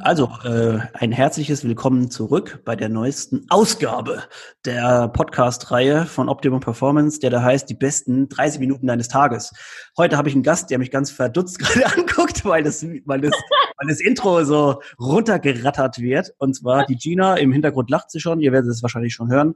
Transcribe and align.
Also, 0.00 0.30
äh, 0.44 0.78
ein 0.94 1.12
herzliches 1.12 1.64
Willkommen 1.64 2.10
zurück 2.10 2.62
bei 2.64 2.76
der 2.76 2.88
neuesten 2.88 3.46
Ausgabe 3.48 4.24
der 4.64 5.08
Podcast-Reihe 5.08 6.06
von 6.06 6.28
Optimum 6.28 6.60
Performance, 6.60 7.20
der 7.20 7.30
da 7.30 7.42
heißt 7.42 7.68
die 7.70 7.74
besten 7.74 8.28
30 8.28 8.60
Minuten 8.60 8.86
deines 8.86 9.08
Tages. 9.08 9.52
Heute 9.96 10.16
habe 10.16 10.28
ich 10.28 10.34
einen 10.34 10.42
Gast, 10.42 10.70
der 10.70 10.78
mich 10.78 10.90
ganz 10.90 11.10
verdutzt 11.10 11.58
gerade 11.60 11.86
anguckt, 11.86 12.44
weil 12.44 12.62
das, 12.62 12.84
weil 13.04 13.20
das, 13.20 13.32
weil 13.78 13.88
das 13.88 14.00
Intro 14.00 14.44
so 14.44 14.80
runtergerattert 14.98 15.98
wird. 15.98 16.34
Und 16.38 16.54
zwar 16.54 16.84
die 16.86 16.96
Gina. 16.96 17.36
Im 17.36 17.52
Hintergrund 17.52 17.90
lacht 17.90 18.10
sie 18.10 18.20
schon. 18.20 18.40
Ihr 18.40 18.52
werdet 18.52 18.70
es 18.70 18.82
wahrscheinlich 18.82 19.14
schon 19.14 19.30
hören. 19.30 19.54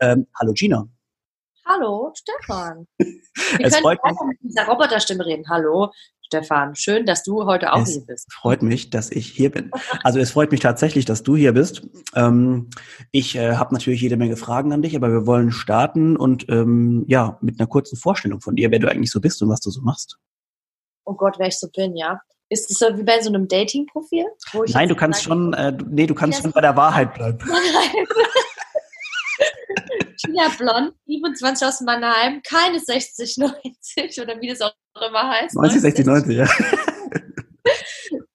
Ähm, 0.00 0.26
hallo 0.38 0.52
Gina. 0.52 0.88
Hallo 1.64 2.12
Stefan. 2.14 2.86
Wir 2.98 3.66
es 3.66 3.74
können 3.74 3.98
auch 4.02 4.24
mit 4.26 4.38
dieser 4.42 4.66
Roboterstimme 4.66 5.24
reden. 5.24 5.44
Hallo 5.48 5.92
Stefan, 6.28 6.74
schön, 6.74 7.06
dass 7.06 7.22
du 7.22 7.46
heute 7.46 7.72
auch 7.72 7.84
es 7.84 7.94
hier 7.94 8.04
bist. 8.04 8.30
Freut 8.30 8.60
mich, 8.60 8.90
dass 8.90 9.10
ich 9.10 9.28
hier 9.28 9.50
bin. 9.50 9.70
Also 10.04 10.18
es 10.18 10.32
freut 10.32 10.50
mich 10.50 10.60
tatsächlich, 10.60 11.06
dass 11.06 11.22
du 11.22 11.36
hier 11.36 11.54
bist. 11.54 11.80
Ähm, 12.14 12.68
ich 13.12 13.34
äh, 13.34 13.54
habe 13.54 13.72
natürlich 13.72 14.02
jede 14.02 14.18
Menge 14.18 14.36
Fragen 14.36 14.74
an 14.74 14.82
dich, 14.82 14.94
aber 14.94 15.10
wir 15.10 15.26
wollen 15.26 15.52
starten 15.52 16.18
und 16.18 16.44
ähm, 16.50 17.06
ja 17.08 17.38
mit 17.40 17.58
einer 17.58 17.66
kurzen 17.66 17.96
Vorstellung 17.96 18.42
von 18.42 18.56
dir, 18.56 18.70
wer 18.70 18.78
du 18.78 18.90
eigentlich 18.90 19.10
so 19.10 19.22
bist 19.22 19.42
und 19.42 19.48
was 19.48 19.60
du 19.60 19.70
so 19.70 19.80
machst. 19.80 20.18
Oh 21.06 21.14
Gott, 21.14 21.36
wer 21.38 21.46
ich 21.46 21.58
so 21.58 21.68
bin, 21.74 21.96
ja. 21.96 22.20
Ist 22.50 22.70
es 22.70 22.78
so 22.78 22.86
wie 22.98 23.04
bei 23.04 23.22
so 23.22 23.30
einem 23.30 23.48
Dating-Profil? 23.48 24.26
Nein, 24.74 24.90
du 24.90 24.96
kannst 24.96 25.22
schon, 25.22 25.54
äh, 25.54 25.72
nee, 25.88 26.06
du 26.06 26.14
kannst 26.14 26.42
schon 26.42 26.52
bei 26.52 26.60
der 26.60 26.76
Wahrheit 26.76 27.14
bleiben. 27.14 27.38
Tina 30.18 30.48
Blond, 30.56 30.94
27 31.06 31.66
aus 31.66 31.80
Mannheim, 31.80 32.42
keine 32.42 32.80
60, 32.80 33.36
90 33.38 34.20
oder 34.20 34.40
wie 34.40 34.48
das 34.48 34.60
auch 34.60 34.72
immer 34.94 35.28
heißt. 35.28 35.54
90, 35.54 35.80
60, 35.80 36.06
90, 36.06 36.36
ja. 36.36 36.48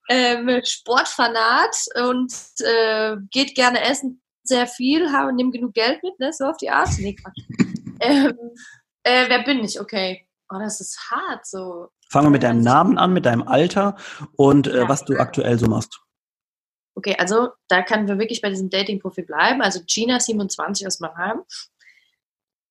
ähm, 0.09 0.61
Sportfanat 0.63 1.75
und 2.07 2.33
äh, 2.59 3.17
geht 3.31 3.55
gerne 3.55 3.81
essen 3.81 4.21
sehr 4.43 4.67
viel, 4.67 5.12
habe, 5.12 5.34
nimm 5.34 5.51
genug 5.51 5.73
Geld 5.73 6.03
mit, 6.03 6.20
ne? 6.20 6.31
so 6.34 6.45
auf 6.45 6.57
die 6.57 6.70
Art. 6.70 6.90
Nee, 6.99 7.15
ähm, 8.01 8.37
äh, 9.03 9.29
wer 9.29 9.43
bin 9.43 9.63
ich? 9.63 9.79
Okay. 9.79 10.27
Oh, 10.49 10.59
das 10.59 10.81
ist 10.81 11.09
hart 11.09 11.45
so. 11.45 11.87
Fangen 12.09 12.27
wir 12.27 12.31
mit 12.31 12.43
deinem 12.43 12.62
Namen 12.62 12.97
an, 12.97 13.13
mit 13.13 13.25
deinem 13.25 13.47
Alter 13.47 13.95
und 14.35 14.68
äh, 14.68 14.87
was 14.87 15.03
du 15.05 15.18
aktuell 15.18 15.57
so 15.57 15.68
machst. 15.68 15.99
Okay, 16.95 17.15
also 17.18 17.49
da 17.70 17.81
können 17.81 18.07
wir 18.07 18.20
wirklich 18.20 18.41
bei 18.41 18.49
diesem 18.49 18.70
Dating-Profil 18.70 19.25
bleiben. 19.25 19.62
Also 19.62 19.79
Gina 19.87 20.20
27 20.20 20.85
aus 20.85 20.99
Mannheim. 20.99 21.41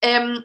Ähm, 0.03 0.45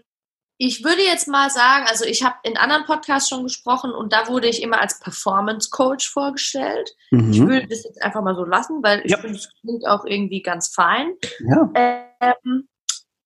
ich 0.60 0.84
würde 0.84 1.04
jetzt 1.04 1.28
mal 1.28 1.52
sagen, 1.52 1.86
also 1.88 2.04
ich 2.06 2.24
habe 2.24 2.36
in 2.44 2.58
anderen 2.58 2.86
Podcasts 2.86 3.30
schon 3.30 3.44
gesprochen 3.44 3.92
und 3.92 4.12
da 4.12 4.28
wurde 4.28 4.48
ich 4.48 4.64
immer 4.64 4.82
als 4.82 5.00
Performance 5.00 5.70
Coach 5.70 6.10
vorgestellt. 6.10 6.96
Mhm. 7.12 7.32
Ich 7.32 7.40
würde 7.40 7.68
das 7.68 7.84
jetzt 7.84 8.02
einfach 8.02 8.24
mal 8.24 8.36
so 8.36 8.44
lassen, 8.44 8.82
weil 8.82 9.02
ich 9.06 9.12
ja. 9.12 9.20
finde, 9.20 9.38
es 9.38 9.50
klingt 9.62 9.86
auch 9.88 10.06
irgendwie 10.06 10.42
ganz 10.42 10.74
fein. 10.74 11.14
Ja. 11.40 12.10
Ähm, 12.44 12.68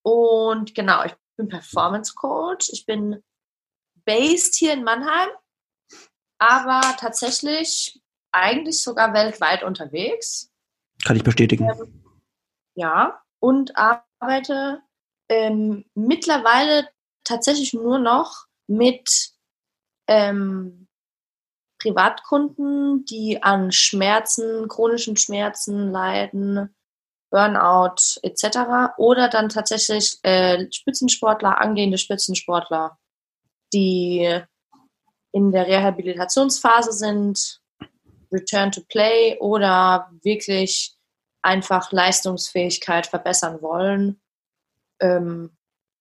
und 0.04 0.76
genau, 0.76 1.06
ich 1.06 1.14
bin 1.38 1.48
Performance 1.48 2.14
Coach. 2.16 2.70
Ich 2.73 2.86
bin 2.86 3.23
based 4.04 4.56
hier 4.56 4.73
in 4.73 4.84
Mannheim, 4.84 5.30
aber 6.38 6.82
tatsächlich 6.98 8.02
eigentlich 8.34 8.84
sogar 8.84 9.14
weltweit 9.14 9.64
unterwegs. 9.64 10.52
Kann 11.06 11.16
ich 11.16 11.23
bestätigen. 11.23 11.70
Ähm, 11.70 12.04
ja, 12.76 13.22
und 13.40 13.73
arbeite 13.78 14.82
ähm, 15.32 15.86
mittlerweile 15.96 16.90
tatsächlich 17.24 17.74
nur 17.74 18.00
noch 18.00 18.48
mit 18.68 19.32
ähm, 20.08 20.90
Privatkunden, 21.82 23.06
die 23.06 23.42
an 23.42 23.72
Schmerzen, 23.72 24.68
chronischen 24.68 25.16
Schmerzen 25.16 25.90
leiden, 25.90 26.76
Burnout 27.32 28.20
etc. 28.23 28.94
Oder 28.98 29.30
dann 29.30 29.48
tatsächlich 29.48 30.20
äh, 30.23 30.68
Spitzensportler, 30.70 31.62
angehende 31.62 31.98
Spitzensportler, 31.98 33.00
die 33.73 34.42
in 35.32 35.52
der 35.54 35.66
Rehabilitationsphase 35.66 36.92
sind, 36.92 37.61
Return 38.34 38.73
to 38.73 38.82
Play 38.89 39.38
oder 39.39 40.11
wirklich 40.23 40.98
einfach 41.42 41.94
Leistungsfähigkeit 41.94 43.08
verbessern 43.08 43.61
wollen 43.61 44.20
ähm, 45.02 45.50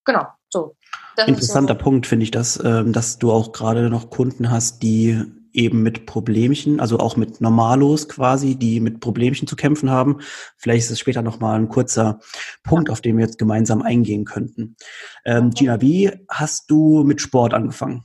genau, 0.05 0.27
so. 0.49 0.77
Das 1.16 1.27
Interessanter 1.27 1.75
so. 1.75 1.81
Punkt 1.81 2.06
finde 2.06 2.25
ich, 2.25 2.31
dass, 2.31 2.62
ähm, 2.62 2.93
dass 2.93 3.19
du 3.19 3.33
auch 3.33 3.53
gerade 3.53 3.91
noch 3.91 4.11
Kunden 4.11 4.50
hast, 4.50 4.83
die 4.83 5.21
eben 5.53 5.83
mit 5.83 6.06
Problemchen, 6.06 6.81
also 6.81 6.99
auch 6.99 7.16
mit 7.16 7.41
Normalos 7.41 8.09
quasi, 8.09 8.55
die 8.55 8.81
mit 8.81 9.00
Problemchen 9.00 9.49
zu 9.49 9.56
kämpfen 9.56 9.91
haben. 9.91 10.21
Vielleicht 10.56 10.84
ist 10.84 10.91
es 10.93 11.00
später 11.00 11.22
nochmal 11.22 11.59
ein 11.59 11.69
kurzer 11.69 12.21
Punkt, 12.62 12.91
auf 12.91 13.00
den 13.00 13.16
wir 13.16 13.25
jetzt 13.25 13.39
gemeinsam 13.39 13.83
eingehen 13.83 14.25
könnten. 14.25 14.77
Ähm, 15.25 15.50
Gina, 15.50 15.81
wie 15.81 16.12
hast 16.28 16.71
du 16.71 17.03
mit 17.03 17.21
Sport 17.21 17.55
angefangen? 17.55 18.05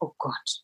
Oh 0.00 0.12
Gott. 0.18 0.62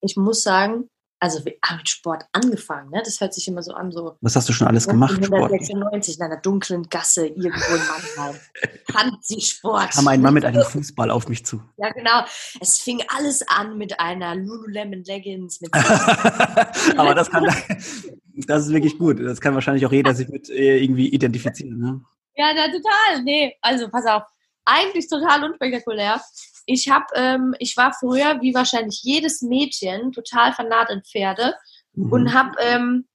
Ich 0.00 0.16
muss 0.16 0.42
sagen, 0.42 0.88
also 1.24 1.42
wir 1.42 1.54
haben 1.64 1.78
mit 1.78 1.88
Sport 1.88 2.26
angefangen, 2.32 2.90
ne? 2.90 3.00
Das 3.02 3.18
hört 3.18 3.32
sich 3.32 3.48
immer 3.48 3.62
so 3.62 3.72
an, 3.72 3.90
so. 3.90 4.18
Was 4.20 4.36
hast 4.36 4.46
du 4.46 4.52
schon 4.52 4.66
alles 4.66 4.86
gemacht? 4.86 5.14
1996 5.14 6.18
in 6.18 6.22
einer 6.22 6.36
dunklen 6.36 6.82
Gasse 6.90 7.28
irgendwo 7.28 7.74
in 7.74 7.80
Mannheim. 8.16 8.40
Hansi-Sport. 8.94 9.92
Kam 9.92 10.08
ein 10.08 10.20
Mann 10.20 10.34
mit 10.34 10.44
einem 10.44 10.62
Fußball 10.62 11.10
auf 11.10 11.26
mich 11.28 11.46
zu. 11.46 11.62
Ja, 11.78 11.90
genau. 11.92 12.24
Es 12.60 12.78
fing 12.78 13.02
alles 13.08 13.40
an 13.48 13.78
mit 13.78 13.98
einer 13.98 14.34
Lululemon 14.34 15.02
Leggings. 15.04 15.62
Mit 15.62 15.72
Aber 16.98 17.14
das 17.14 17.30
kann, 17.30 17.44
das 18.46 18.66
ist 18.66 18.72
wirklich 18.74 18.98
gut. 18.98 19.18
Das 19.18 19.40
kann 19.40 19.54
wahrscheinlich 19.54 19.86
auch 19.86 19.92
jeder 19.92 20.14
sich 20.14 20.28
mit 20.28 20.50
äh, 20.50 20.76
irgendwie 20.76 21.08
identifizieren, 21.08 21.78
ne? 21.78 22.02
Ja, 22.36 22.52
na, 22.54 22.66
total. 22.66 23.22
Nee, 23.22 23.56
also 23.62 23.88
pass 23.88 24.04
auf. 24.04 24.24
Eigentlich 24.66 25.08
total 25.08 25.44
unspektakulär 25.44 26.20
ich 26.66 26.90
habe, 26.90 27.06
ähm, 27.14 27.54
ich 27.58 27.76
war 27.76 27.92
früher, 27.92 28.40
wie 28.40 28.54
wahrscheinlich 28.54 29.02
jedes 29.02 29.42
Mädchen, 29.42 30.12
total 30.12 30.52
fanat 30.52 30.90
in 30.90 31.02
Pferde 31.02 31.54
mhm. 31.94 32.12
und 32.12 32.34
habe, 32.34 32.52
ähm, 32.60 33.06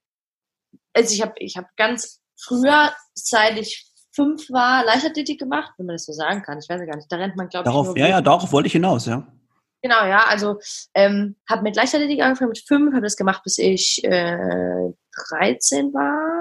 also 0.92 1.14
ich 1.14 1.22
habe, 1.22 1.34
ich 1.36 1.56
habe 1.56 1.68
ganz 1.76 2.20
früher, 2.36 2.92
seit 3.14 3.58
ich 3.58 3.90
fünf 4.12 4.50
war, 4.50 4.84
Leichtathletik 4.84 5.38
gemacht, 5.38 5.72
wenn 5.78 5.86
man 5.86 5.94
das 5.94 6.06
so 6.06 6.12
sagen 6.12 6.42
kann. 6.42 6.58
Ich 6.58 6.68
weiß 6.68 6.80
ja 6.80 6.86
gar 6.86 6.96
nicht. 6.96 7.10
Da 7.10 7.16
rennt 7.16 7.36
man, 7.36 7.48
glaube 7.48 7.68
ich. 7.68 7.72
Darauf, 7.72 7.96
ja, 7.96 8.08
ja, 8.08 8.20
darauf 8.20 8.52
wollte 8.52 8.66
ich 8.66 8.72
hinaus, 8.72 9.06
ja. 9.06 9.26
Genau, 9.82 10.04
ja. 10.04 10.24
Also 10.26 10.58
ähm, 10.94 11.36
habe 11.48 11.62
mit 11.62 11.76
Leichtathletik 11.76 12.20
angefangen 12.20 12.50
mit 12.50 12.62
fünf, 12.66 12.92
habe 12.92 13.02
das 13.02 13.16
gemacht, 13.16 13.42
bis 13.44 13.58
ich 13.58 14.02
äh, 14.04 14.92
13 15.30 15.92
war. 15.94 16.39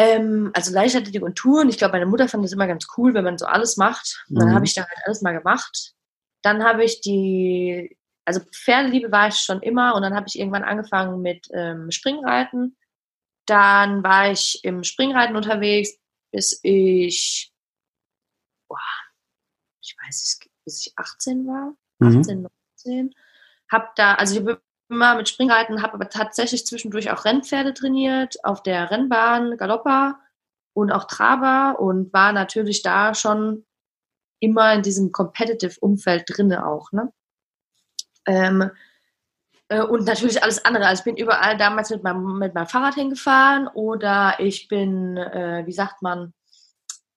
Ähm, 0.00 0.50
also 0.54 0.72
Leichtathletik 0.72 1.22
und 1.22 1.36
Touren. 1.36 1.68
Ich 1.68 1.76
glaube, 1.76 1.92
meine 1.92 2.06
Mutter 2.06 2.26
fand 2.26 2.42
das 2.42 2.52
immer 2.52 2.66
ganz 2.66 2.86
cool, 2.96 3.12
wenn 3.12 3.24
man 3.24 3.36
so 3.36 3.44
alles 3.44 3.76
macht. 3.76 4.24
Und 4.30 4.38
dann 4.38 4.48
mhm. 4.48 4.54
habe 4.54 4.64
ich 4.64 4.72
da 4.72 4.80
halt 4.82 4.98
alles 5.04 5.20
mal 5.20 5.36
gemacht. 5.36 5.92
Dann 6.42 6.64
habe 6.64 6.84
ich 6.84 7.02
die, 7.02 7.98
also 8.24 8.40
Pferdeliebe 8.40 9.12
war 9.12 9.28
ich 9.28 9.34
schon 9.34 9.60
immer 9.60 9.94
und 9.94 10.00
dann 10.00 10.14
habe 10.14 10.24
ich 10.26 10.38
irgendwann 10.38 10.64
angefangen 10.64 11.20
mit 11.20 11.48
ähm, 11.52 11.90
Springreiten. 11.90 12.78
Dann 13.44 14.02
war 14.02 14.30
ich 14.30 14.60
im 14.62 14.84
Springreiten 14.84 15.36
unterwegs, 15.36 15.98
bis 16.32 16.58
ich, 16.62 17.52
boah, 18.68 18.78
ich 19.82 19.94
weiß 20.02 20.22
es, 20.22 20.40
bis 20.64 20.86
ich 20.86 20.92
18 20.96 21.46
war, 21.46 21.74
18, 22.00 22.38
mhm. 22.38 22.48
19. 22.86 23.14
Hab 23.70 23.94
da, 23.96 24.14
also 24.14 24.40
ich 24.40 24.56
immer 24.90 25.14
mit 25.14 25.28
Springreiten, 25.28 25.82
habe 25.82 25.94
aber 25.94 26.08
tatsächlich 26.08 26.66
zwischendurch 26.66 27.10
auch 27.10 27.24
Rennpferde 27.24 27.74
trainiert, 27.74 28.44
auf 28.44 28.62
der 28.62 28.90
Rennbahn, 28.90 29.56
Galoppa 29.56 30.20
und 30.74 30.90
auch 30.92 31.04
Traber 31.04 31.80
und 31.80 32.12
war 32.12 32.32
natürlich 32.32 32.82
da 32.82 33.14
schon 33.14 33.64
immer 34.40 34.74
in 34.74 34.82
diesem 34.82 35.12
Competitive-Umfeld 35.12 36.24
drinne 36.26 36.66
auch. 36.66 36.92
Ne? 36.92 37.12
Ähm, 38.26 38.70
äh, 39.68 39.82
und 39.82 40.06
natürlich 40.06 40.42
alles 40.42 40.64
andere. 40.64 40.86
Also 40.86 41.00
ich 41.00 41.04
bin 41.04 41.16
überall 41.16 41.56
damals 41.56 41.90
mit 41.90 42.02
meinem, 42.02 42.38
mit 42.38 42.54
meinem 42.54 42.66
Fahrrad 42.66 42.94
hingefahren 42.94 43.68
oder 43.68 44.34
ich 44.38 44.68
bin, 44.68 45.16
äh, 45.16 45.62
wie 45.66 45.72
sagt 45.72 46.02
man, 46.02 46.32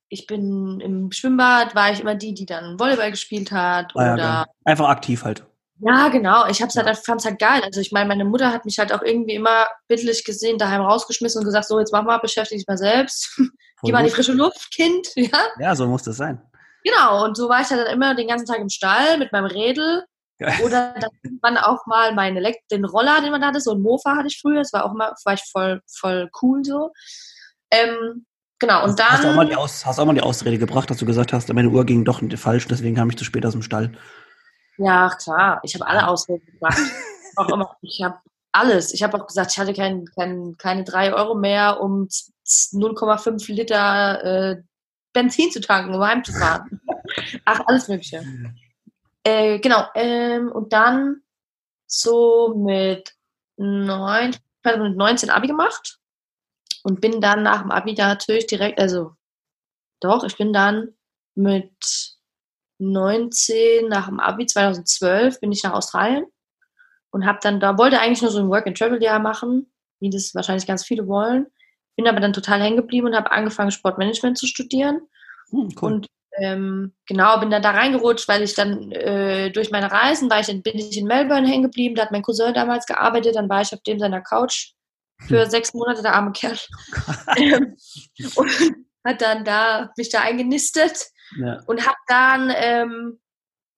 ich 0.09 0.27
bin 0.27 0.79
im 0.79 1.11
Schwimmbad, 1.11 1.73
war 1.73 1.91
ich 1.91 1.99
immer 1.99 2.13
die, 2.13 2.35
die 2.35 2.45
dann 2.45 2.79
Volleyball 2.79 3.09
gespielt 3.09 3.51
hat. 3.51 3.93
Ah, 3.95 4.13
oder 4.13 4.17
ja, 4.17 4.45
Einfach 4.63 4.89
aktiv 4.89 5.23
halt. 5.23 5.43
Ja, 5.85 6.07
genau. 6.07 6.47
Ich 6.47 6.61
hab's 6.61 6.75
halt, 6.75 6.97
fand's 6.97 7.25
halt 7.25 7.39
geil. 7.39 7.61
Also 7.63 7.81
ich 7.81 7.91
meine, 7.91 8.07
meine 8.07 8.25
Mutter 8.25 8.53
hat 8.53 8.63
mich 8.63 8.79
halt 8.79 8.93
auch 8.93 9.01
irgendwie 9.01 9.35
immer 9.35 9.67
bildlich 9.87 10.23
gesehen, 10.23 10.57
daheim 10.57 10.81
rausgeschmissen 10.81 11.39
und 11.39 11.45
gesagt, 11.45 11.67
so, 11.67 11.79
jetzt 11.79 11.91
mach 11.91 12.03
mal, 12.03 12.19
beschäftige 12.19 12.59
dich 12.59 12.67
mal 12.67 12.77
selbst. 12.77 13.37
Geh 13.83 13.91
mal 13.91 13.99
in 13.99 14.05
die 14.05 14.11
frische 14.11 14.33
Luft, 14.33 14.71
Kind. 14.71 15.07
Ja, 15.15 15.39
ja 15.59 15.75
so 15.75 15.85
muss 15.87 16.03
das 16.03 16.17
sein. 16.17 16.41
Genau, 16.83 17.25
und 17.25 17.35
so 17.35 17.49
war 17.49 17.61
ich 17.61 17.69
halt 17.69 17.81
dann 17.81 17.93
immer 17.93 18.15
den 18.15 18.27
ganzen 18.27 18.45
Tag 18.45 18.59
im 18.59 18.69
Stall 18.69 19.17
mit 19.17 19.31
meinem 19.31 19.45
Rädel. 19.45 20.05
Geil. 20.39 20.53
Oder 20.63 20.95
dann 21.41 21.57
auch 21.57 21.85
mal 21.85 22.13
meinen 22.13 22.37
Elekt 22.37 22.71
den 22.71 22.85
Roller, 22.85 23.21
den 23.21 23.31
man 23.31 23.45
hatte, 23.45 23.61
so 23.61 23.71
ein 23.71 23.81
Mofa 23.81 24.15
hatte 24.15 24.27
ich 24.27 24.39
früher, 24.41 24.59
das 24.59 24.73
war 24.73 24.85
auch 24.85 24.93
immer, 24.93 25.13
war 25.25 25.33
ich 25.33 25.43
voll, 25.51 25.81
voll 25.87 26.29
cool 26.41 26.63
so. 26.63 26.91
Ähm, 27.71 28.25
genau, 28.59 28.83
und 28.85 28.97
dann. 28.99 29.09
Hast 29.09 29.23
du, 29.23 29.29
auch 29.29 29.35
mal 29.35 29.45
die 29.45 29.55
Aus, 29.55 29.85
hast 29.85 29.99
auch 29.99 30.05
mal 30.05 30.13
die 30.13 30.21
Ausrede 30.21 30.57
gebracht, 30.57 30.89
dass 30.89 30.97
du 30.97 31.05
gesagt 31.05 31.33
hast, 31.33 31.53
meine 31.53 31.69
Uhr 31.69 31.85
ging 31.85 32.03
doch 32.03 32.21
nicht 32.21 32.37
falsch, 32.39 32.67
deswegen 32.67 32.95
kam 32.95 33.09
ich 33.09 33.17
zu 33.17 33.25
spät 33.25 33.45
aus 33.45 33.53
dem 33.53 33.61
Stall. 33.61 33.91
Ja, 34.77 35.09
klar. 35.09 35.59
Ich 35.63 35.75
habe 35.75 35.87
alle 35.87 36.07
Ausreden 36.07 36.45
gebracht. 36.45 36.77
auch 37.35 37.49
immer. 37.49 37.75
Ich 37.81 38.01
habe 38.03 38.17
alles. 38.51 38.93
Ich 38.93 39.03
habe 39.03 39.19
auch 39.19 39.27
gesagt, 39.27 39.51
ich 39.51 39.59
hatte 39.59 39.73
kein, 39.73 40.05
kein, 40.05 40.55
keine 40.57 40.83
drei 40.83 41.13
Euro 41.13 41.35
mehr, 41.35 41.81
um 41.81 42.07
0,5 42.07 43.51
Liter 43.51 44.23
äh, 44.23 44.63
Benzin 45.13 45.51
zu 45.51 45.61
tanken, 45.61 45.93
um 45.93 46.03
heimzufahren. 46.03 46.81
Ach, 47.45 47.61
alles 47.65 47.87
Mögliche. 47.87 48.23
Äh, 49.23 49.59
genau. 49.59 49.87
Ähm, 49.95 50.51
und 50.51 50.73
dann 50.73 51.21
so 51.87 52.55
mit 52.55 53.15
neun, 53.57 54.35
2019 54.63 55.29
Abi 55.29 55.47
gemacht 55.47 55.99
und 56.83 57.01
bin 57.01 57.21
dann 57.21 57.43
nach 57.43 57.61
dem 57.61 57.71
Abi 57.71 57.93
da 57.93 58.07
natürlich 58.07 58.47
direkt, 58.47 58.79
also 58.79 59.15
doch, 59.99 60.23
ich 60.23 60.37
bin 60.37 60.51
dann 60.51 60.95
mit 61.35 62.02
19 62.79 63.87
nach 63.87 64.07
dem 64.07 64.19
Abi 64.19 64.45
2012 64.45 65.39
bin 65.39 65.51
ich 65.51 65.63
nach 65.63 65.73
Australien 65.73 66.25
und 67.11 67.25
habe 67.25 67.39
dann 67.41 67.59
da 67.59 67.77
wollte 67.77 67.99
eigentlich 67.99 68.21
nur 68.21 68.31
so 68.31 68.39
ein 68.39 68.49
Work 68.49 68.67
and 68.67 68.77
Travel 68.77 69.01
Jahr 69.01 69.19
machen, 69.19 69.71
wie 69.99 70.09
das 70.09 70.33
wahrscheinlich 70.35 70.67
ganz 70.67 70.83
viele 70.83 71.07
wollen. 71.07 71.47
Bin 71.95 72.07
aber 72.07 72.19
dann 72.19 72.33
total 72.33 72.61
hängen 72.61 72.77
geblieben 72.77 73.07
und 73.07 73.15
habe 73.15 73.31
angefangen 73.31 73.71
Sportmanagement 73.71 74.37
zu 74.37 74.47
studieren 74.47 75.01
hm, 75.49 75.69
cool. 75.81 75.93
und 75.93 76.07
ähm, 76.39 76.93
genau 77.05 77.39
bin 77.39 77.51
dann 77.51 77.61
da 77.61 77.71
reingerutscht, 77.71 78.27
weil 78.27 78.41
ich 78.41 78.55
dann 78.55 78.91
äh, 78.91 79.51
durch 79.51 79.69
meine 79.69 79.91
Reisen 79.91 80.29
war 80.31 80.39
ich 80.39 80.49
in, 80.49 80.63
bin 80.63 80.77
ich 80.77 80.97
in 80.97 81.05
Melbourne 81.05 81.47
hängen 81.47 81.63
geblieben. 81.63 81.93
Da 81.93 82.03
hat 82.03 82.11
mein 82.11 82.23
Cousin 82.23 82.55
damals 82.55 82.87
gearbeitet, 82.87 83.35
dann 83.35 83.49
war 83.49 83.61
ich 83.61 83.71
auf 83.73 83.83
dem 83.83 83.99
seiner 83.99 84.21
Couch 84.21 84.71
für 85.27 85.43
hm. 85.43 85.49
sechs 85.49 85.73
Monate 85.75 86.01
der 86.01 86.15
arme 86.15 86.31
Kerl 86.31 86.57
ähm, 87.37 87.75
und 88.35 88.51
hat 89.05 89.21
dann 89.21 89.45
da 89.45 89.91
mich 89.97 90.09
da 90.09 90.21
eingenistet 90.21 91.09
ja. 91.37 91.59
und 91.67 91.85
habe 91.85 91.97
dann 92.07 92.51
ähm, 92.55 93.19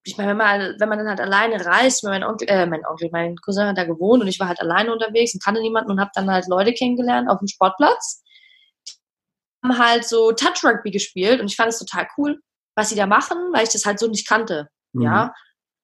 ich 0.05 0.17
meine, 0.17 0.29
wenn 0.29 0.37
man, 0.37 0.75
wenn 0.79 0.89
man 0.89 0.99
dann 0.99 1.07
halt 1.07 1.19
alleine 1.19 1.65
reist, 1.65 2.03
mein 2.03 2.23
Onkel, 2.23 2.47
äh, 2.47 2.67
mein 2.67 2.85
Onkel, 2.85 3.09
mein 3.11 3.35
Cousin 3.37 3.65
hat 3.65 3.77
da 3.77 3.85
gewohnt 3.85 4.21
und 4.21 4.27
ich 4.27 4.39
war 4.39 4.47
halt 4.47 4.61
alleine 4.61 4.93
unterwegs 4.93 5.33
und 5.33 5.43
kannte 5.43 5.61
niemanden 5.61 5.89
und 5.91 5.99
habe 5.99 6.11
dann 6.13 6.29
halt 6.29 6.47
Leute 6.47 6.73
kennengelernt 6.73 7.27
auf 7.27 7.39
dem 7.39 7.47
Sportplatz. 7.47 8.23
Die 8.87 8.93
haben 9.63 9.79
halt 9.79 10.05
so 10.05 10.31
Touch 10.31 10.63
Rugby 10.63 10.91
gespielt 10.91 11.41
und 11.41 11.47
ich 11.47 11.55
fand 11.55 11.69
es 11.69 11.79
total 11.79 12.07
cool, 12.17 12.39
was 12.75 12.89
sie 12.89 12.95
da 12.95 13.07
machen, 13.07 13.37
weil 13.51 13.63
ich 13.63 13.71
das 13.71 13.85
halt 13.85 13.97
so 13.97 14.07
nicht 14.07 14.27
kannte. 14.27 14.69
Mhm. 14.93 15.01
Ja. 15.01 15.33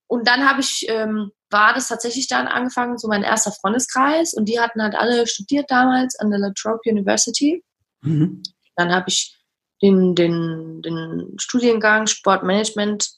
Und 0.08 0.28
dann 0.28 0.48
habe 0.48 0.62
ich, 0.62 0.86
ähm, 0.88 1.32
war 1.50 1.74
das 1.74 1.88
tatsächlich 1.88 2.28
dann 2.28 2.48
angefangen, 2.48 3.00
so 3.00 3.08
mein 3.08 3.24
erster 3.24 3.52
Freundeskreis 3.52 4.36
und 4.36 4.48
die 4.48 4.60
hatten 4.60 4.84
halt 4.84 4.94
alle 4.94 5.26
studiert 5.26 5.72
damals 5.72 6.16
an 6.20 6.30
der 6.30 6.40
La 6.40 6.52
Trobe 6.56 6.82
University. 6.86 7.64
Mhm. 8.02 8.44
Dann 8.76 8.94
habe 8.94 9.06
ich 9.08 9.36
den, 9.82 10.14
den, 10.14 10.71
den 10.82 11.36
Studiengang 11.40 12.08
Sportmanagement 12.08 13.12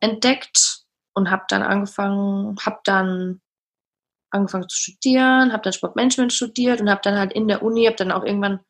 entdeckt 0.00 0.80
und 1.14 1.30
habe 1.30 1.44
dann 1.48 1.62
angefangen, 1.62 2.56
habe 2.64 2.78
dann 2.84 3.40
angefangen 4.30 4.68
zu 4.68 4.76
studieren, 4.76 5.52
habe 5.52 5.62
dann 5.62 5.72
Sportmanagement 5.72 6.32
studiert 6.32 6.80
und 6.80 6.90
habe 6.90 7.00
dann 7.02 7.18
halt 7.18 7.32
in 7.32 7.48
der 7.48 7.62
Uni, 7.62 7.86
habe 7.86 7.96
dann 7.96 8.12
auch 8.12 8.24
irgendwann 8.24 8.60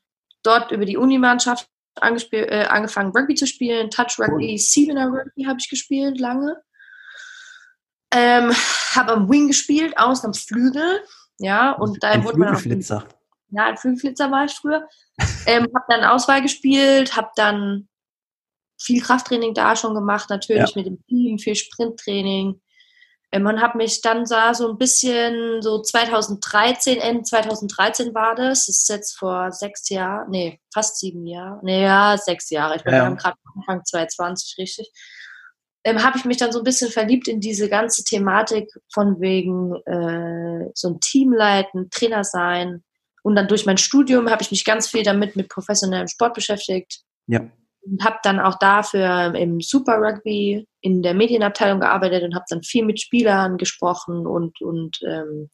dort 0.42 0.70
über 0.70 0.84
die 0.84 0.96
Unimannschaft 0.96 1.68
äh, 2.00 2.66
angefangen 2.66 3.12
Rugby 3.16 3.34
zu 3.34 3.46
spielen, 3.46 3.90
Touch 3.90 4.18
Rugby, 4.18 4.50
cool. 4.50 4.58
Siebener 4.58 5.08
Rugby 5.08 5.44
habe 5.44 5.58
ich 5.58 5.68
gespielt 5.68 6.20
lange. 6.20 6.62
Ähm, 8.12 8.52
habe 8.94 9.12
am 9.12 9.28
Wing 9.28 9.48
gespielt, 9.48 9.98
außen 9.98 10.26
am 10.26 10.34
Flügel, 10.34 11.02
ja, 11.38 11.72
und 11.72 12.02
da 12.02 12.22
wurde 12.22 12.38
man 12.38 12.54
auch 12.54 12.60
ja, 13.50 13.66
ein 13.66 13.76
Flügelflitzer 13.76 14.30
war 14.30 14.44
ich 14.44 14.52
früher. 14.52 14.88
ähm, 15.46 15.66
habe 15.74 15.84
dann 15.88 16.04
Auswahl 16.04 16.42
gespielt, 16.42 17.16
habe 17.16 17.30
dann 17.36 17.88
viel 18.78 19.02
Krafttraining 19.02 19.54
da 19.54 19.76
schon 19.76 19.94
gemacht, 19.94 20.30
natürlich 20.30 20.70
ja. 20.70 20.76
mit 20.76 20.86
dem 20.86 21.04
Team, 21.06 21.38
viel 21.38 21.54
Sprinttraining. 21.54 22.60
Ähm, 23.32 23.46
und 23.46 23.60
habe 23.60 23.78
mich 23.78 24.02
dann 24.02 24.24
sah 24.24 24.54
so 24.54 24.70
ein 24.70 24.78
bisschen, 24.78 25.60
so 25.60 25.82
2013, 25.82 26.98
Ende 27.00 27.22
2013 27.22 28.14
war 28.14 28.34
das, 28.34 28.66
das 28.66 28.80
ist 28.80 28.88
jetzt 28.88 29.18
vor 29.18 29.50
sechs 29.50 29.88
Jahren, 29.88 30.30
nee, 30.30 30.60
fast 30.72 30.98
sieben 30.98 31.26
Jahre, 31.26 31.58
nee, 31.62 31.82
ja, 31.82 32.16
sechs 32.18 32.50
Jahre, 32.50 32.76
ich 32.76 32.84
bin 32.84 32.94
ja. 32.94 33.08
gerade 33.10 33.36
Anfang 33.56 33.84
2020, 33.84 34.58
richtig, 34.58 34.92
ähm, 35.82 36.04
habe 36.04 36.18
ich 36.18 36.24
mich 36.24 36.36
dann 36.36 36.52
so 36.52 36.58
ein 36.60 36.64
bisschen 36.64 36.90
verliebt 36.90 37.26
in 37.26 37.40
diese 37.40 37.68
ganze 37.68 38.04
Thematik 38.04 38.70
von 38.92 39.20
wegen 39.20 39.74
äh, 39.86 40.70
so 40.74 40.90
ein 40.90 41.00
Team 41.00 41.32
leiten, 41.32 41.90
Trainer 41.90 42.24
sein. 42.24 42.82
Und 43.22 43.36
dann 43.36 43.48
durch 43.48 43.66
mein 43.66 43.78
Studium 43.78 44.30
habe 44.30 44.42
ich 44.42 44.50
mich 44.50 44.64
ganz 44.64 44.88
viel 44.88 45.02
damit 45.02 45.36
mit 45.36 45.48
professionellem 45.48 46.08
Sport 46.08 46.34
beschäftigt. 46.34 47.02
Ja 47.26 47.40
und 47.88 48.04
habe 48.04 48.18
dann 48.22 48.40
auch 48.40 48.58
dafür 48.58 49.34
im 49.34 49.60
Super 49.60 49.98
Rugby 49.98 50.66
in 50.80 51.02
der 51.02 51.14
Medienabteilung 51.14 51.80
gearbeitet 51.80 52.22
und 52.22 52.34
habe 52.34 52.44
dann 52.48 52.62
viel 52.62 52.84
mit 52.84 53.00
Spielern 53.00 53.58
gesprochen 53.58 54.26
und, 54.26 54.60
und 54.60 54.98
ähm, 55.06 55.50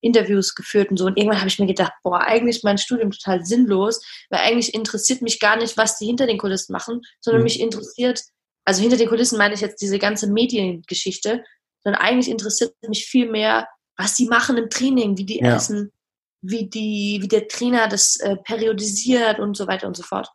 Interviews 0.00 0.54
geführt 0.54 0.90
und 0.90 0.98
so. 0.98 1.06
Und 1.06 1.16
irgendwann 1.16 1.38
habe 1.38 1.48
ich 1.48 1.58
mir 1.58 1.66
gedacht, 1.66 1.92
boah, 2.02 2.20
eigentlich 2.20 2.56
ist 2.56 2.64
mein 2.64 2.78
Studium 2.78 3.10
total 3.10 3.44
sinnlos, 3.44 4.00
weil 4.30 4.40
eigentlich 4.40 4.74
interessiert 4.74 5.22
mich 5.22 5.40
gar 5.40 5.56
nicht, 5.56 5.76
was 5.76 5.98
die 5.98 6.06
hinter 6.06 6.26
den 6.26 6.38
Kulissen 6.38 6.72
machen, 6.72 7.00
sondern 7.20 7.40
mhm. 7.40 7.44
mich 7.44 7.60
interessiert, 7.60 8.20
also 8.64 8.82
hinter 8.82 8.96
den 8.96 9.08
Kulissen 9.08 9.38
meine 9.38 9.54
ich 9.54 9.60
jetzt 9.60 9.80
diese 9.80 9.98
ganze 9.98 10.30
Mediengeschichte, 10.30 11.44
sondern 11.82 12.00
eigentlich 12.00 12.30
interessiert 12.30 12.74
mich 12.86 13.06
viel 13.06 13.30
mehr, 13.30 13.68
was 13.96 14.14
die 14.14 14.26
machen 14.26 14.56
im 14.56 14.70
Training, 14.70 15.16
wie 15.16 15.24
die 15.24 15.40
ja. 15.40 15.56
essen, 15.56 15.92
wie 16.40 16.68
die, 16.68 17.18
wie 17.22 17.28
der 17.28 17.48
Trainer 17.48 17.88
das 17.88 18.16
äh, 18.16 18.36
periodisiert 18.36 19.38
und 19.38 19.56
so 19.56 19.66
weiter 19.66 19.86
und 19.86 19.96
so 19.96 20.02
fort 20.02 20.28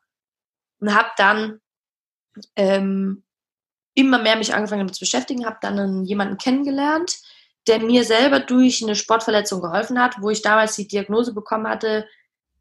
und 0.79 0.95
habe 0.95 1.09
dann 1.17 1.59
ähm, 2.55 3.23
immer 3.95 4.19
mehr 4.19 4.35
mich 4.35 4.53
angefangen 4.53 4.81
damit 4.81 4.95
zu 4.95 5.01
beschäftigen, 5.01 5.45
habe 5.45 5.57
dann 5.61 6.05
jemanden 6.05 6.37
kennengelernt, 6.37 7.17
der 7.67 7.79
mir 7.79 8.03
selber 8.03 8.39
durch 8.39 8.81
eine 8.83 8.95
Sportverletzung 8.95 9.61
geholfen 9.61 10.01
hat, 10.01 10.15
wo 10.21 10.29
ich 10.29 10.41
damals 10.41 10.75
die 10.75 10.87
Diagnose 10.87 11.33
bekommen 11.33 11.67
hatte, 11.67 12.07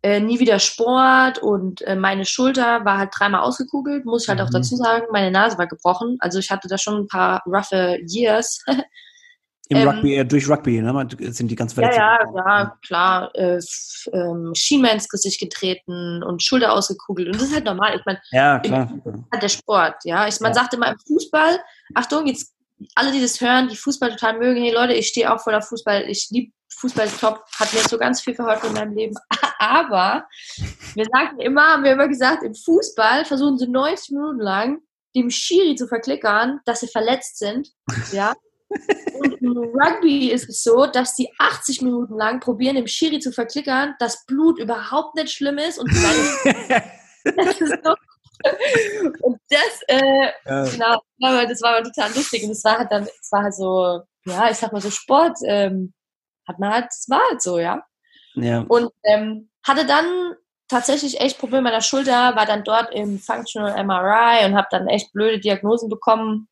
äh, 0.02 0.20
nie 0.20 0.38
wieder 0.38 0.58
Sport 0.58 1.38
und 1.38 1.82
äh, 1.82 1.96
meine 1.96 2.24
Schulter 2.24 2.84
war 2.84 2.98
halt 2.98 3.10
dreimal 3.12 3.40
ausgekugelt, 3.40 4.04
muss 4.04 4.24
ich 4.24 4.28
halt 4.28 4.38
mhm. 4.38 4.46
auch 4.46 4.50
dazu 4.50 4.76
sagen, 4.76 5.06
meine 5.10 5.30
Nase 5.30 5.58
war 5.58 5.66
gebrochen, 5.66 6.18
also 6.20 6.38
ich 6.38 6.50
hatte 6.50 6.68
da 6.68 6.78
schon 6.78 7.02
ein 7.02 7.08
paar 7.08 7.42
roughe 7.46 7.98
Years 8.06 8.64
Im 9.70 9.78
ähm, 9.78 9.88
Rugby, 9.88 10.14
äh, 10.16 10.24
durch 10.24 10.48
Rugby, 10.48 10.80
ne? 10.80 11.08
Sind 11.30 11.50
die 11.50 11.54
ganz 11.54 11.74
verletzt? 11.74 11.98
Ja, 11.98 12.18
ja, 12.24 12.32
ja, 12.34 12.78
klar. 12.82 13.30
Äh, 13.34 13.60
ähm, 14.12 14.54
Schienbein 14.54 14.94
ins 14.94 15.08
Gesicht 15.08 15.40
getreten 15.40 16.22
und 16.22 16.42
Schulter 16.42 16.72
ausgekugelt. 16.72 17.28
Und 17.28 17.36
das 17.36 17.48
ist 17.48 17.54
halt 17.54 17.66
normal. 17.66 17.96
Ich 17.98 18.06
meine, 18.06 18.20
ja, 18.30 18.58
klar. 18.60 18.90
Halt 19.30 19.42
der 19.42 19.48
Sport, 19.48 19.96
ja. 20.04 20.26
Ich, 20.26 20.40
man 20.40 20.52
ja. 20.52 20.54
sagt 20.54 20.72
immer 20.72 20.88
im 20.88 20.98
Fußball, 21.06 21.60
Achtung, 21.94 22.26
jetzt 22.26 22.54
alle, 22.94 23.12
die 23.12 23.20
das 23.20 23.40
hören, 23.40 23.68
die 23.68 23.76
Fußball 23.76 24.10
total 24.10 24.38
mögen, 24.38 24.62
hey 24.62 24.72
Leute, 24.72 24.94
ich 24.94 25.08
stehe 25.08 25.32
auch 25.32 25.40
voller 25.40 25.60
Fußball, 25.60 26.08
ich 26.08 26.28
liebe 26.30 26.52
Fußball 26.76 27.08
top, 27.20 27.44
hat 27.58 27.72
mir 27.72 27.80
so 27.80 27.98
ganz 27.98 28.20
viel 28.20 28.34
verholfen 28.34 28.68
in 28.70 28.74
meinem 28.74 28.94
Leben. 28.94 29.14
Aber 29.58 30.26
wir 30.94 31.06
sagten 31.12 31.40
immer, 31.40 31.72
haben 31.72 31.84
wir 31.84 31.92
immer 31.92 32.08
gesagt, 32.08 32.42
im 32.42 32.54
Fußball 32.54 33.24
versuchen 33.24 33.58
sie 33.58 33.66
90 33.68 34.12
Minuten 34.12 34.40
lang 34.40 34.78
dem 35.16 35.30
Schiri 35.30 35.74
zu 35.74 35.88
verklickern, 35.88 36.60
dass 36.64 36.80
sie 36.80 36.88
verletzt 36.88 37.38
sind, 37.38 37.68
ja. 38.12 38.34
Und 38.68 39.32
im 39.40 39.56
Rugby 39.56 40.30
ist 40.30 40.48
es 40.48 40.62
so, 40.62 40.86
dass 40.86 41.14
die 41.14 41.30
80 41.38 41.82
Minuten 41.82 42.16
lang 42.16 42.40
probieren, 42.40 42.76
dem 42.76 42.86
Schiri 42.86 43.18
zu 43.18 43.32
verklickern, 43.32 43.94
dass 43.98 44.26
Blut 44.26 44.58
überhaupt 44.58 45.14
nicht 45.14 45.32
schlimm 45.32 45.58
ist 45.58 45.78
und 45.78 45.90
das 47.24 47.60
ist 47.60 47.78
so. 47.82 47.94
Und 49.22 49.40
das, 49.50 49.82
äh, 49.88 50.28
ja. 50.44 50.64
genau, 50.64 51.02
das 51.18 51.60
war 51.62 51.82
total 51.82 52.14
lustig. 52.14 52.44
Und 52.44 52.50
es 52.50 52.62
war 52.62 52.78
halt 52.78 52.92
dann, 52.92 53.04
es 53.04 53.32
war 53.32 53.42
halt 53.42 53.54
so, 53.54 54.02
ja, 54.26 54.50
ich 54.50 54.56
sag 54.56 54.72
mal 54.72 54.80
so 54.80 54.90
Sport, 54.90 55.38
ähm, 55.44 55.92
hat 56.46 56.58
man 56.58 56.72
halt, 56.72 56.86
es 56.90 57.08
war 57.08 57.20
halt 57.30 57.42
so, 57.42 57.58
ja. 57.58 57.82
ja. 58.34 58.64
Und 58.68 58.90
ähm, 59.02 59.50
hatte 59.66 59.86
dann 59.86 60.34
tatsächlich 60.68 61.20
echt 61.20 61.38
Probleme 61.38 61.62
mit 61.62 61.72
der 61.72 61.80
Schulter, 61.80 62.36
war 62.36 62.46
dann 62.46 62.62
dort 62.62 62.94
im 62.94 63.18
Functional 63.18 63.82
MRI 63.84 64.46
und 64.46 64.56
habe 64.56 64.68
dann 64.70 64.86
echt 64.86 65.12
blöde 65.12 65.40
Diagnosen 65.40 65.88
bekommen 65.88 66.48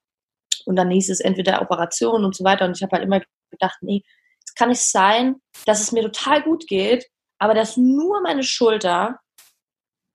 und 0.67 0.77
dann 0.77 0.91
hieß 0.91 1.11
es 1.11 1.21
entweder 1.21 1.63
Operation 1.63 2.25
und 2.25 2.35
so 2.35 2.45
weiter. 2.45 2.65
Und 2.65 2.77
ich 2.77 2.83
habe 2.83 2.97
halt 2.97 3.05
immer 3.05 3.21
gedacht, 3.51 3.79
nee, 3.81 4.03
es 4.45 4.55
kann 4.55 4.69
nicht 4.69 4.83
sein, 4.83 5.37
dass 5.65 5.81
es 5.81 5.93
mir 5.93 6.03
total 6.03 6.43
gut 6.43 6.67
geht, 6.67 7.07
aber 7.39 7.55
dass 7.55 7.77
nur 7.77 8.23
meine 8.23 8.43
Schulter 8.43 9.21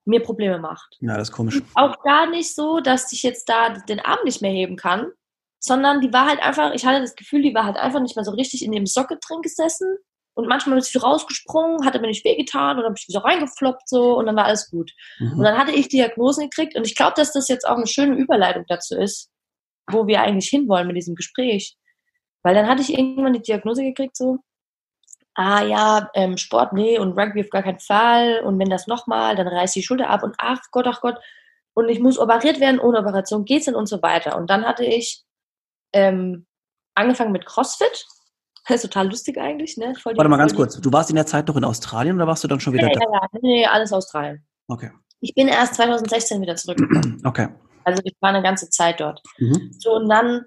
mir 0.06 0.22
Probleme 0.22 0.60
macht. 0.60 0.98
Ja, 1.00 1.18
das 1.18 1.30
ist 1.30 1.36
komisch. 1.36 1.62
auch 1.76 2.02
gar 2.04 2.30
nicht 2.30 2.56
so, 2.56 2.80
dass 2.80 3.12
ich 3.12 3.24
jetzt 3.24 3.48
da 3.50 3.70
den 3.70 4.00
Arm 4.00 4.20
nicht 4.24 4.42
mehr 4.42 4.52
heben 4.52 4.76
kann, 4.76 5.12
sondern 5.60 6.02
die 6.02 6.12
war 6.12 6.28
halt 6.28 6.42
einfach, 6.42 6.74
ich 6.74 6.86
hatte 6.86 7.02
das 7.02 7.16
Gefühl, 7.16 7.44
die 7.44 7.54
war 7.54 7.66
halt 7.66 7.78
einfach 7.78 8.02
nicht 8.02 8.16
mehr 8.16 8.26
so 8.26 8.32
richtig 8.32 8.66
in 8.66 8.72
dem 8.72 8.88
Sockel 8.88 9.18
drin 9.26 9.42
gesessen. 9.42 9.98
Und 10.34 10.48
manchmal 10.48 10.78
ist 10.78 10.92
sie 10.92 10.98
rausgesprungen, 10.98 11.86
hatte 11.86 12.00
mir 12.00 12.08
nicht 12.08 12.24
wehgetan 12.24 12.78
und 12.78 12.84
dann 12.84 12.92
habe 12.92 12.96
ich 12.98 13.06
so 13.06 13.20
reingefloppt 13.20 13.88
so 13.88 14.18
und 14.18 14.26
dann 14.26 14.36
war 14.36 14.46
alles 14.46 14.70
gut. 14.72 14.92
Mhm. 15.20 15.34
Und 15.34 15.44
dann 15.44 15.58
hatte 15.58 15.74
ich 15.74 15.90
Diagnosen 15.90 16.50
gekriegt 16.50 16.76
und 16.76 16.88
ich 16.88 16.96
glaube, 16.96 17.14
dass 17.18 17.34
das 17.34 17.50
jetzt 17.50 17.68
auch 17.68 17.76
eine 17.76 17.86
schöne 17.86 18.16
Überleitung 18.16 18.64
dazu 18.68 18.96
ist, 18.96 19.30
wo 19.94 20.08
wir 20.08 20.22
eigentlich 20.22 20.50
hinwollen 20.50 20.88
mit 20.88 20.98
diesem 20.98 21.16
Gespräch. 21.16 21.78
Weil 22.44 22.56
dann 22.56 22.68
hatte 22.68 22.82
ich 22.82 22.94
irgendwann 22.98 23.34
die 23.34 23.42
Diagnose 23.42 23.84
gekriegt, 23.84 24.18
so, 24.18 24.40
ah 25.36 25.64
ja, 25.64 26.10
ähm, 26.16 26.38
Sport, 26.38 26.74
nee, 26.74 26.98
und 27.00 27.18
Rugby 27.18 27.42
auf 27.42 27.50
gar 27.50 27.64
keinen 27.64 27.80
Fall. 27.80 28.42
Und 28.42 28.60
wenn 28.60 28.70
das 28.70 28.88
nochmal, 28.88 29.36
dann 29.36 29.48
reißt 29.48 29.76
die 29.76 29.84
Schulter 29.84 30.10
ab 30.10 30.24
und 30.24 30.36
ach 30.38 30.62
Gott, 30.72 30.88
ach 30.88 31.02
Gott. 31.02 31.18
Und 31.74 31.90
ich 31.90 32.00
muss 32.00 32.20
operiert 32.20 32.60
werden, 32.60 32.80
ohne 32.80 33.00
Operation 33.00 33.46
geht's 33.46 33.66
denn 33.66 33.76
und 33.76 33.88
so 33.88 34.02
weiter. 34.02 34.38
Und 34.38 34.50
dann 34.50 34.66
hatte 34.66 34.84
ich 34.84 35.24
ähm, 35.94 36.48
angefangen 36.96 37.32
mit 37.32 37.46
CrossFit 37.46 38.06
Das 38.68 38.84
ist 38.84 38.92
total 38.92 39.10
lustig 39.10 39.38
eigentlich, 39.38 39.78
ne? 39.78 39.94
Warte 40.04 40.30
mal 40.30 40.38
ganz 40.38 40.56
kurz. 40.56 40.80
Du 40.80 40.92
warst 40.92 41.10
in 41.10 41.16
der 41.16 41.26
Zeit 41.26 41.48
noch 41.48 41.56
in 41.56 41.64
Australien 41.64 42.16
oder 42.16 42.28
warst 42.28 42.44
du 42.44 42.48
dann 42.48 42.60
schon 42.60 42.74
wieder 42.74 42.88
ja, 42.88 42.94
da? 42.94 43.00
Ja, 43.00 43.28
ja, 43.34 43.40
nee, 43.42 43.66
alles 43.66 43.92
Australien. 43.92 44.46
Okay. 44.68 44.92
Ich 45.20 45.34
bin 45.34 45.48
erst 45.48 45.76
2016 45.76 46.42
wieder 46.42 46.56
zurückgekommen. 46.56 47.22
Okay. 47.26 47.48
Also 47.84 48.02
ich 48.04 48.16
war 48.20 48.30
eine 48.30 48.44
ganze 48.44 48.70
Zeit 48.70 49.00
dort. 49.00 49.22
Mhm. 49.38 49.72
So, 49.80 49.96
und 49.96 50.10
dann 50.10 50.46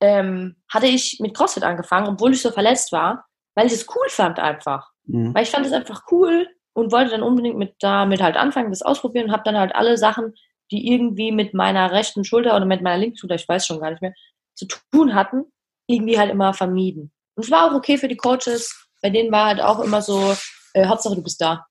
ähm, 0.00 0.56
hatte 0.68 0.86
ich 0.86 1.18
mit 1.20 1.34
CrossFit 1.34 1.62
angefangen, 1.62 2.08
obwohl 2.08 2.32
ich 2.32 2.42
so 2.42 2.50
verletzt 2.50 2.92
war, 2.92 3.26
weil 3.54 3.66
ich 3.66 3.72
es 3.72 3.86
cool 3.88 4.08
fand 4.08 4.38
einfach. 4.38 4.90
Mhm. 5.04 5.34
Weil 5.34 5.44
ich 5.44 5.50
fand 5.50 5.66
es 5.66 5.72
einfach 5.72 6.02
cool 6.10 6.48
und 6.74 6.92
wollte 6.92 7.10
dann 7.10 7.22
unbedingt 7.22 7.56
mit 7.56 7.74
damit 7.80 8.22
halt 8.22 8.36
anfangen, 8.36 8.70
das 8.70 8.82
ausprobieren 8.82 9.26
und 9.26 9.32
habe 9.32 9.44
dann 9.44 9.58
halt 9.58 9.74
alle 9.74 9.96
Sachen, 9.96 10.34
die 10.70 10.92
irgendwie 10.92 11.32
mit 11.32 11.54
meiner 11.54 11.92
rechten 11.92 12.24
Schulter 12.24 12.56
oder 12.56 12.66
mit 12.66 12.82
meiner 12.82 12.98
linken 12.98 13.16
Schulter, 13.16 13.36
ich 13.36 13.48
weiß 13.48 13.66
schon 13.66 13.80
gar 13.80 13.90
nicht 13.90 14.02
mehr, 14.02 14.14
zu 14.54 14.66
tun 14.92 15.14
hatten, 15.14 15.44
irgendwie 15.86 16.18
halt 16.18 16.30
immer 16.30 16.52
vermieden. 16.52 17.12
Und 17.34 17.44
es 17.44 17.50
war 17.50 17.70
auch 17.70 17.74
okay 17.74 17.98
für 17.98 18.08
die 18.08 18.16
Coaches, 18.16 18.88
bei 19.02 19.10
denen 19.10 19.30
war 19.30 19.46
halt 19.46 19.60
auch 19.60 19.80
immer 19.80 20.02
so, 20.02 20.34
äh, 20.74 20.86
Hauptsache 20.86 21.14
du 21.14 21.22
bist 21.22 21.40
da. 21.40 21.66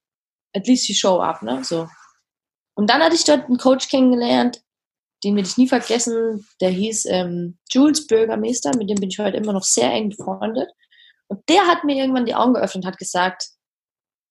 At 0.54 0.66
least 0.66 0.88
die 0.88 0.94
Show 0.94 1.20
up, 1.20 1.42
ne? 1.42 1.62
So. 1.62 1.88
Und 2.74 2.88
dann 2.90 3.02
hatte 3.02 3.14
ich 3.14 3.24
dort 3.24 3.44
einen 3.44 3.58
Coach 3.58 3.88
kennengelernt, 3.88 4.60
den 5.24 5.34
werde 5.36 5.48
ich 5.48 5.56
nie 5.56 5.68
vergessen, 5.68 6.46
der 6.60 6.70
hieß 6.70 7.06
ähm, 7.06 7.58
Jules 7.70 8.06
Bürgermeister, 8.06 8.76
mit 8.76 8.90
dem 8.90 8.96
bin 9.00 9.10
ich 9.10 9.18
heute 9.18 9.36
immer 9.36 9.52
noch 9.52 9.62
sehr 9.64 9.90
eng 9.90 10.10
befreundet. 10.10 10.70
Und 11.28 11.48
der 11.48 11.66
hat 11.66 11.84
mir 11.84 11.96
irgendwann 11.96 12.26
die 12.26 12.34
Augen 12.34 12.54
geöffnet 12.54 12.84
und 12.84 12.90
hat 12.90 12.98
gesagt, 12.98 13.48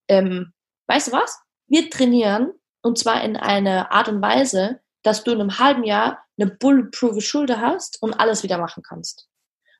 ähm, 0.07 0.53
weißt 0.87 1.07
du 1.07 1.11
was? 1.11 1.37
Wir 1.67 1.89
trainieren 1.89 2.51
und 2.83 2.97
zwar 2.99 3.23
in 3.23 3.35
einer 3.35 3.91
Art 3.91 4.07
und 4.07 4.21
Weise, 4.21 4.79
dass 5.03 5.23
du 5.23 5.31
in 5.31 5.41
einem 5.41 5.59
halben 5.59 5.83
Jahr 5.83 6.19
eine 6.39 6.51
bulletproof 6.51 7.21
Schulter 7.23 7.59
hast 7.61 8.01
und 8.01 8.13
alles 8.13 8.43
wieder 8.43 8.57
machen 8.57 8.83
kannst. 8.87 9.27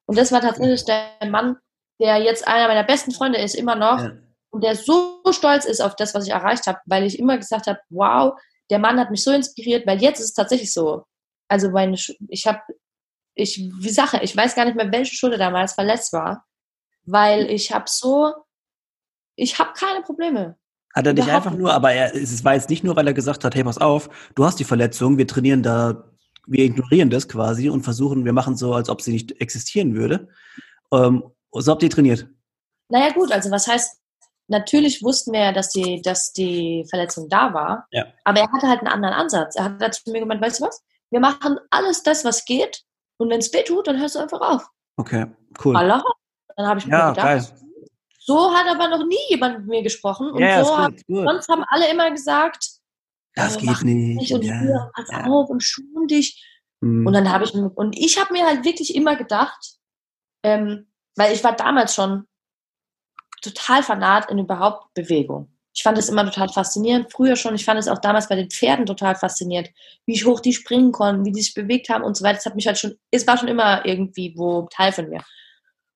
Und 0.06 0.18
das 0.18 0.32
war 0.32 0.42
tatsächlich 0.42 0.86
der 0.86 1.08
Mann, 1.30 1.58
der 2.00 2.18
jetzt 2.18 2.48
einer 2.48 2.68
meiner 2.68 2.84
besten 2.84 3.12
Freunde 3.12 3.40
ist, 3.40 3.56
immer 3.56 3.76
noch, 3.76 4.00
Ja. 4.00 4.12
und 4.50 4.64
der 4.64 4.76
so 4.76 5.22
stolz 5.32 5.66
ist 5.66 5.82
auf 5.82 5.96
das, 5.96 6.14
was 6.14 6.26
ich 6.26 6.32
erreicht 6.34 6.68
habe, 6.68 6.80
weil 6.86 7.04
ich 7.04 7.20
immer 7.20 7.38
gesagt 7.38 7.68
habe, 7.68 7.80
wow, 7.90 8.34
der 8.70 8.80
Mann 8.80 9.00
hat 9.00 9.12
mich 9.12 9.24
so 9.24 9.32
inspiriert, 9.32 9.86
weil 9.88 10.02
jetzt 10.02 10.20
ist 10.20 10.26
es 10.28 10.34
tatsächlich 10.34 10.74
so. 10.74 11.06
Also 11.48 11.70
meine, 11.70 11.96
Sch- 11.96 12.16
ich 12.30 12.48
habe, 12.48 12.62
ich, 13.36 13.58
wie 13.80 13.90
Sache, 13.90 14.20
ich 14.24 14.36
weiß 14.36 14.56
gar 14.56 14.66
nicht 14.66 14.76
mehr, 14.76 14.92
welche 14.92 15.16
Schulter 15.16 15.38
damals 15.38 15.74
verletzt 15.74 16.14
war, 16.14 16.46
weil 17.04 17.50
ich 17.50 17.72
habe 17.72 17.86
so, 17.88 18.34
ich 19.36 19.60
habe 19.60 19.74
keine 19.74 20.02
Probleme. 20.02 20.58
Hat 20.94 21.06
er 21.06 21.14
dich 21.14 21.26
Überhaupt 21.26 21.46
einfach 21.48 21.58
nur, 21.60 21.74
aber 21.74 21.92
er, 21.92 22.16
es 22.16 22.44
war 22.44 22.54
jetzt 22.54 22.70
nicht 22.70 22.84
nur, 22.84 22.96
weil 22.96 23.06
er 23.08 23.14
gesagt 23.14 23.44
hat, 23.44 23.54
hey, 23.54 23.64
pass 23.64 23.78
auf, 23.78 24.10
du 24.34 24.46
hast 24.46 24.60
die 24.60 24.64
Verletzung, 24.64 25.18
wir 25.18 25.28
trainieren 25.28 25.62
da, 25.62 26.10
wir 26.48 26.64
ignorieren 26.64 27.10
das 27.10 27.28
quasi 27.28 27.70
und 27.70 27.84
versuchen, 27.84 28.24
wir 28.24 28.34
machen 28.34 28.56
so, 28.56 28.74
als 28.74 28.90
ob 28.90 29.02
sie 29.02 29.12
nicht 29.12 29.40
existieren 29.42 29.94
würde. 29.96 30.30
Ähm, 30.94 31.24
so 31.52 31.72
habt 31.72 31.84
ihr 31.84 31.90
trainiert. 31.90 32.28
Naja 32.90 33.12
gut, 33.14 33.32
also 33.32 33.52
was 33.52 33.68
heißt, 33.68 34.00
natürlich 34.48 35.02
wussten 35.04 35.34
wir 35.34 35.40
ja, 35.42 35.52
dass 35.52 35.70
die, 35.70 36.02
dass 36.02 36.32
die 36.34 36.86
Verletzung 36.90 37.30
da 37.30 37.54
war, 37.54 37.88
Ja. 37.92 38.06
aber 38.24 38.40
er 38.42 38.52
hatte 38.52 38.68
halt 38.68 38.80
einen 38.80 38.88
anderen 38.92 39.14
Ansatz. 39.16 39.56
Er 39.56 39.66
hat 39.66 39.82
halt 39.82 39.94
zu 39.96 40.12
mir 40.12 40.20
gemeint, 40.20 40.42
weißt 40.42 40.60
du 40.62 40.66
was, 40.66 40.84
wir 41.12 41.20
machen 41.20 41.58
alles 41.70 42.04
das, 42.04 42.26
was 42.26 42.46
geht 42.46 42.84
und 43.18 43.30
wenn 43.30 43.40
es 43.40 43.54
weh 43.54 43.64
tut, 43.64 43.88
dann 43.88 44.00
hörst 44.00 44.16
du 44.16 44.20
einfach 44.20 44.42
auf. 44.42 44.68
Okay, 44.98 45.26
cool. 45.64 45.76
Allah. 45.76 46.04
Dann 46.58 46.68
habe 46.68 46.80
ich 46.80 46.86
mir 46.86 46.94
Ja, 46.94 47.10
gedacht, 47.10 47.26
geil. 47.26 47.46
so 48.20 48.54
hat 48.54 48.68
aber 48.68 48.88
noch 48.90 49.06
nie 49.06 49.18
jemand 49.30 49.60
mit 49.60 49.68
mir 49.68 49.84
gesprochen 49.84 50.32
und 50.32 50.42
ja, 50.42 50.64
so 50.64 50.78
haben, 50.78 50.96
gut, 51.08 51.26
sonst 51.28 51.50
haben 51.50 51.64
alle 51.68 51.90
immer 51.92 52.10
gesagt, 52.12 52.70
Das 53.36 53.58
äh, 53.58 53.60
geht 53.60 53.82
nicht. 53.84 54.18
nicht 54.20 54.34
und 54.34 54.44
Ja, 54.44 54.60
hier, 54.60 54.92
pass 54.96 55.10
ja. 55.12 55.26
auf 55.26 55.50
und 55.50 55.62
schon 55.64 56.08
dich. 56.08 56.42
Hm. 56.82 57.06
Und 57.06 57.14
dann 57.14 57.32
habe 57.32 57.44
ich 57.44 57.54
mir, 57.54 57.70
und 57.76 57.98
ich 57.98 58.20
habe 58.20 58.32
mir 58.34 58.46
halt 58.46 58.64
wirklich 58.64 58.96
immer 58.96 59.16
gedacht, 59.16 59.76
ähm, 60.44 60.88
weil 61.18 61.34
ich 61.34 61.44
war 61.44 61.56
damals 61.56 61.94
schon 61.96 62.26
total 63.42 63.84
fanat 63.84 64.30
in 64.32 64.40
überhaupt 64.40 64.94
Bewegung. 64.94 65.50
Ich 65.74 65.84
fand 65.84 65.98
es 65.98 66.08
immer 66.08 66.24
total 66.24 66.48
faszinierend, 66.48 67.12
früher 67.12 67.36
schon. 67.36 67.54
Ich 67.54 67.66
fand 67.66 67.80
es 67.80 67.90
auch 67.90 68.00
damals 68.00 68.30
bei 68.30 68.36
den 68.36 68.50
Pferden 68.50 68.86
total 68.86 69.16
faszinierend, 69.16 69.72
wie 70.06 70.14
ich 70.14 70.26
hoch 70.26 70.40
die 70.40 70.54
springen 70.54 70.94
konnten, 70.94 71.26
wie 71.26 71.34
die 71.34 71.42
sich 71.42 71.54
bewegt 71.54 71.90
haben 71.90 72.04
und 72.04 72.16
so 72.16 72.24
weiter. 72.24 72.36
Das 72.36 72.46
hat 72.46 72.56
mich 72.56 72.66
halt 72.66 72.78
schon, 72.78 72.96
es 73.12 73.28
war 73.28 73.38
schon 73.38 73.50
immer 73.50 73.86
irgendwie 73.86 74.34
wo 74.38 74.68
Teil 74.72 74.94
von 74.94 75.10
mir. 75.10 75.22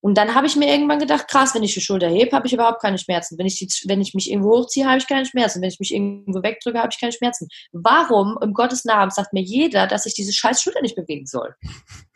Und 0.01 0.17
dann 0.17 0.33
habe 0.33 0.47
ich 0.47 0.55
mir 0.55 0.69
irgendwann 0.69 0.99
gedacht, 0.99 1.27
krass, 1.27 1.53
wenn 1.55 1.63
ich 1.63 1.73
die 1.73 1.81
Schulter 1.81 2.07
hebe, 2.07 2.33
habe 2.35 2.47
ich 2.47 2.53
überhaupt 2.53 2.81
keine 2.81 2.97
Schmerzen. 2.97 3.37
Wenn 3.37 3.45
ich, 3.45 3.59
die, 3.59 3.67
wenn 3.87 3.99
ich 3.99 4.13
mich 4.13 4.31
irgendwo 4.31 4.57
hochziehe, 4.57 4.85
habe 4.85 4.97
ich 4.97 5.07
keine 5.07 5.25
Schmerzen. 5.25 5.61
Wenn 5.61 5.69
ich 5.69 5.79
mich 5.79 5.93
irgendwo 5.93 6.41
wegdrücke, 6.41 6.79
habe 6.79 6.89
ich 6.91 6.99
keine 6.99 7.11
Schmerzen. 7.11 7.49
Warum, 7.73 8.37
im 8.41 8.53
Gottes 8.53 8.85
Namen, 8.85 9.11
sagt 9.11 9.33
mir 9.33 9.41
jeder, 9.41 9.87
dass 9.87 10.05
ich 10.05 10.13
diese 10.13 10.31
scheiß 10.31 10.61
Schulter 10.61 10.81
nicht 10.81 10.95
bewegen 10.95 11.25
soll? 11.25 11.53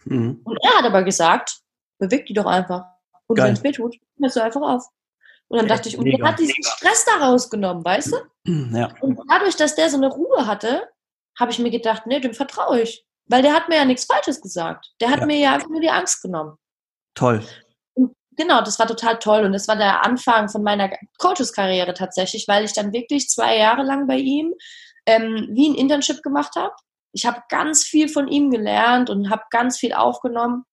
Hm. 0.03 0.41
Und 0.43 0.59
er 0.63 0.77
hat 0.77 0.85
aber 0.85 1.03
gesagt, 1.03 1.59
beweg 1.97 2.25
die 2.25 2.33
doch 2.33 2.45
einfach. 2.45 2.83
Und 3.27 3.37
wenn 3.37 3.53
es 3.53 3.63
weh 3.63 3.71
tut, 3.71 3.95
hörst 4.21 4.35
du 4.35 4.43
einfach 4.43 4.61
auf. 4.61 4.85
Und 5.53 5.59
dann 5.59 5.67
dachte 5.67 5.87
ich, 5.87 5.99
und 5.99 6.05
der 6.05 6.27
hat 6.27 6.39
diesen 6.39 6.63
Stress 6.63 7.05
da 7.05 7.23
rausgenommen, 7.27 7.85
weißt 7.85 8.11
du? 8.11 8.17
Ja. 8.75 8.89
Und 9.01 9.19
dadurch, 9.29 9.55
dass 9.55 9.75
der 9.75 9.87
so 9.91 9.97
eine 9.97 10.07
Ruhe 10.07 10.47
hatte, 10.47 10.89
habe 11.39 11.51
ich 11.51 11.59
mir 11.59 11.69
gedacht, 11.69 12.07
nee, 12.07 12.19
dem 12.19 12.33
vertraue 12.33 12.81
ich. 12.81 13.05
Weil 13.27 13.43
der 13.43 13.53
hat 13.53 13.69
mir 13.69 13.75
ja 13.75 13.85
nichts 13.85 14.05
Falsches 14.05 14.41
gesagt. 14.41 14.91
Der 14.99 15.11
hat 15.11 15.19
Ja. 15.19 15.25
mir 15.27 15.37
ja 15.37 15.53
einfach 15.53 15.69
nur 15.69 15.79
die 15.79 15.91
Angst 15.91 16.23
genommen. 16.23 16.57
Toll. 17.13 17.45
Genau, 18.31 18.61
das 18.61 18.79
war 18.79 18.87
total 18.87 19.19
toll. 19.19 19.45
Und 19.45 19.53
das 19.53 19.67
war 19.67 19.75
der 19.75 20.03
Anfang 20.03 20.49
von 20.49 20.63
meiner 20.63 20.89
Coaches-Karriere 21.19 21.93
tatsächlich, 21.93 22.47
weil 22.47 22.65
ich 22.65 22.73
dann 22.73 22.91
wirklich 22.91 23.29
zwei 23.29 23.55
Jahre 23.55 23.83
lang 23.83 24.07
bei 24.07 24.17
ihm 24.17 24.55
ähm, 25.05 25.49
wie 25.51 25.69
ein 25.69 25.75
Internship 25.75 26.23
gemacht 26.23 26.55
habe. 26.55 26.73
Ich 27.11 27.27
habe 27.27 27.43
ganz 27.49 27.83
viel 27.83 28.09
von 28.09 28.27
ihm 28.27 28.49
gelernt 28.49 29.11
und 29.11 29.29
habe 29.29 29.43
ganz 29.51 29.77
viel 29.77 29.93
aufgenommen 29.93 30.65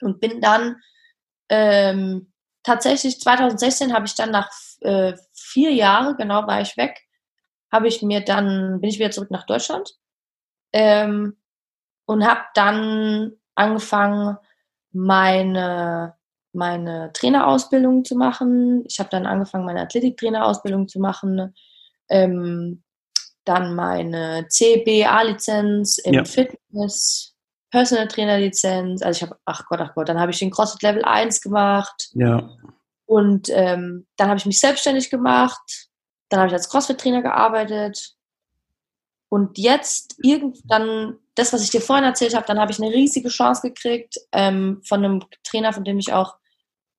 und 0.00 0.18
bin 0.20 0.40
dann 0.40 0.80
ähm, 1.48 2.29
tatsächlich 2.62 3.20
2016 3.20 3.92
habe 3.92 4.06
ich 4.06 4.14
dann 4.14 4.30
nach 4.30 4.50
äh, 4.80 5.14
vier 5.32 5.72
Jahren, 5.72 6.16
genau 6.16 6.46
war 6.46 6.60
ich 6.60 6.76
weg, 6.76 7.00
habe 7.72 7.88
ich 7.88 8.02
mir 8.02 8.20
dann, 8.20 8.80
bin 8.80 8.90
ich 8.90 8.98
wieder 8.98 9.10
zurück 9.10 9.30
nach 9.30 9.46
Deutschland 9.46 9.94
ähm, 10.72 11.36
und 12.06 12.26
habe 12.26 12.42
dann 12.54 13.32
angefangen, 13.54 14.36
meine 14.92 16.14
meine 16.52 17.12
Trainerausbildung 17.12 18.04
zu 18.04 18.16
machen. 18.16 18.84
Ich 18.88 18.98
habe 18.98 19.10
dann 19.10 19.26
angefangen, 19.26 19.64
meine 19.64 19.82
Athletiktrainerausbildung 19.82 20.88
zu 20.88 20.98
machen. 20.98 21.54
Ähm, 22.08 22.82
dann 23.44 23.74
meine 23.74 24.46
CBA-Lizenz 24.48 25.98
im 25.98 26.14
Ja. 26.14 26.24
Fitness, 26.24 27.29
Personal 27.70 28.08
Trainer-Lizenz. 28.08 29.02
Also 29.02 29.18
ich 29.18 29.22
habe, 29.22 29.38
ach 29.44 29.64
Gott, 29.66 29.80
ach 29.80 29.94
Gott, 29.94 30.08
dann 30.08 30.20
habe 30.20 30.32
ich 30.32 30.38
den 30.38 30.50
CrossFit 30.50 30.82
Level 30.82 31.04
1 31.04 31.40
gemacht. 31.40 32.10
Ja. 32.14 32.50
Und 33.06 33.48
ähm, 33.50 34.06
dann 34.16 34.28
habe 34.28 34.38
ich 34.38 34.46
mich 34.46 34.60
selbstständig 34.60 35.10
gemacht. 35.10 35.88
Dann 36.28 36.40
habe 36.40 36.48
ich 36.48 36.54
als 36.54 36.68
CrossFit-Trainer 36.68 37.22
gearbeitet. 37.22 38.14
Und 39.28 39.58
jetzt 39.58 40.16
irgendwann, 40.22 41.18
das, 41.36 41.52
was 41.52 41.62
ich 41.62 41.70
dir 41.70 41.80
vorhin 41.80 42.04
erzählt 42.04 42.34
habe, 42.34 42.46
dann 42.46 42.58
habe 42.58 42.72
ich 42.72 42.80
eine 42.80 42.92
riesige 42.92 43.28
Chance 43.28 43.62
gekriegt 43.62 44.16
ähm, 44.32 44.82
von 44.84 45.04
einem 45.04 45.24
Trainer, 45.44 45.72
von 45.72 45.84
dem 45.84 45.98
ich 45.98 46.12
auch 46.12 46.36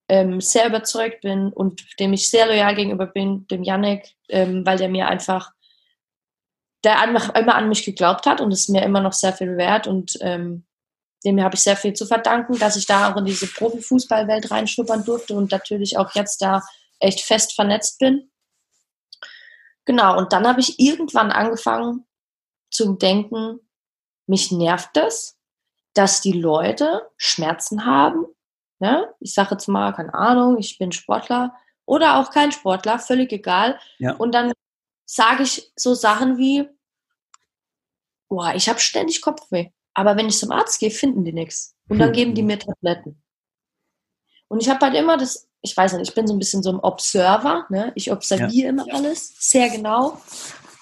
ähm, 0.07 0.41
sehr 0.41 0.67
überzeugt 0.67 1.21
bin 1.21 1.53
und 1.53 1.85
dem 1.99 2.13
ich 2.13 2.29
sehr 2.29 2.45
loyal 2.45 2.75
gegenüber 2.75 3.05
bin, 3.05 3.47
dem 3.47 3.63
Yannick, 3.63 4.15
ähm, 4.29 4.65
weil 4.65 4.77
der 4.77 4.89
mir 4.89 5.07
einfach, 5.07 5.51
der 6.83 6.99
einfach 6.99 7.33
immer 7.35 7.55
an 7.55 7.69
mich 7.69 7.85
geglaubt 7.85 8.25
hat 8.25 8.41
und 8.41 8.51
ist 8.51 8.69
mir 8.69 8.83
immer 8.83 9.01
noch 9.01 9.13
sehr 9.13 9.33
viel 9.33 9.57
wert 9.57 9.87
und 9.87 10.17
ähm, 10.21 10.65
dem 11.23 11.41
habe 11.41 11.55
ich 11.55 11.61
sehr 11.61 11.77
viel 11.77 11.93
zu 11.93 12.05
verdanken, 12.05 12.57
dass 12.57 12.75
ich 12.75 12.87
da 12.87 13.11
auch 13.11 13.17
in 13.17 13.25
diese 13.25 13.47
Profifußballwelt 13.47 14.49
reinschnuppern 14.49 15.03
durfte 15.05 15.35
und 15.35 15.51
natürlich 15.51 15.97
auch 15.97 16.15
jetzt 16.15 16.41
da 16.41 16.63
echt 16.99 17.21
fest 17.21 17.53
vernetzt 17.53 17.99
bin. 17.99 18.31
Genau, 19.85 20.17
und 20.17 20.33
dann 20.33 20.47
habe 20.47 20.59
ich 20.59 20.79
irgendwann 20.79 21.31
angefangen 21.31 22.05
zu 22.71 22.93
denken, 22.93 23.59
mich 24.25 24.51
nervt 24.51 24.89
das, 24.93 25.37
dass 25.93 26.21
die 26.21 26.33
Leute 26.33 27.07
Schmerzen 27.17 27.85
haben. 27.85 28.25
Ne? 28.79 29.13
Ich 29.19 29.33
sage 29.33 29.51
jetzt 29.51 29.67
mal, 29.67 29.93
keine 29.93 30.13
Ahnung, 30.13 30.57
ich 30.57 30.77
bin 30.77 30.91
Sportler 30.91 31.53
oder 31.85 32.17
auch 32.17 32.31
kein 32.31 32.51
Sportler, 32.51 32.97
völlig 32.99 33.31
egal. 33.31 33.79
Ja. 33.99 34.13
Und 34.15 34.33
dann 34.33 34.53
sage 35.11 35.43
ich 35.43 35.73
so 35.75 35.93
Sachen 35.93 36.37
wie, 36.37 36.69
boah, 38.29 38.53
ich 38.55 38.69
habe 38.69 38.79
ständig 38.79 39.21
Kopfweh. 39.21 39.71
Aber 39.93 40.15
wenn 40.15 40.29
ich 40.29 40.37
zum 40.37 40.51
Arzt 40.51 40.79
gehe, 40.79 40.89
finden 40.89 41.25
die 41.25 41.33
nichts. 41.33 41.75
Und 41.89 41.99
dann 41.99 42.09
Hm. 42.09 42.13
geben 42.13 42.35
die 42.35 42.43
mir 42.43 42.57
Tabletten. 42.57 43.21
Und 44.47 44.61
ich 44.61 44.69
habe 44.69 44.79
halt 44.85 44.95
immer 44.95 45.17
das, 45.17 45.49
ich 45.61 45.75
weiß 45.75 45.93
nicht, 45.93 46.07
ich 46.07 46.15
bin 46.15 46.27
so 46.27 46.33
ein 46.33 46.39
bisschen 46.39 46.63
so 46.63 46.71
ein 46.71 46.79
Observer, 46.79 47.65
ne? 47.69 47.91
Ich 47.95 48.11
observiere 48.11 48.69
immer 48.69 48.85
alles 48.89 49.35
sehr 49.37 49.69
genau 49.69 50.21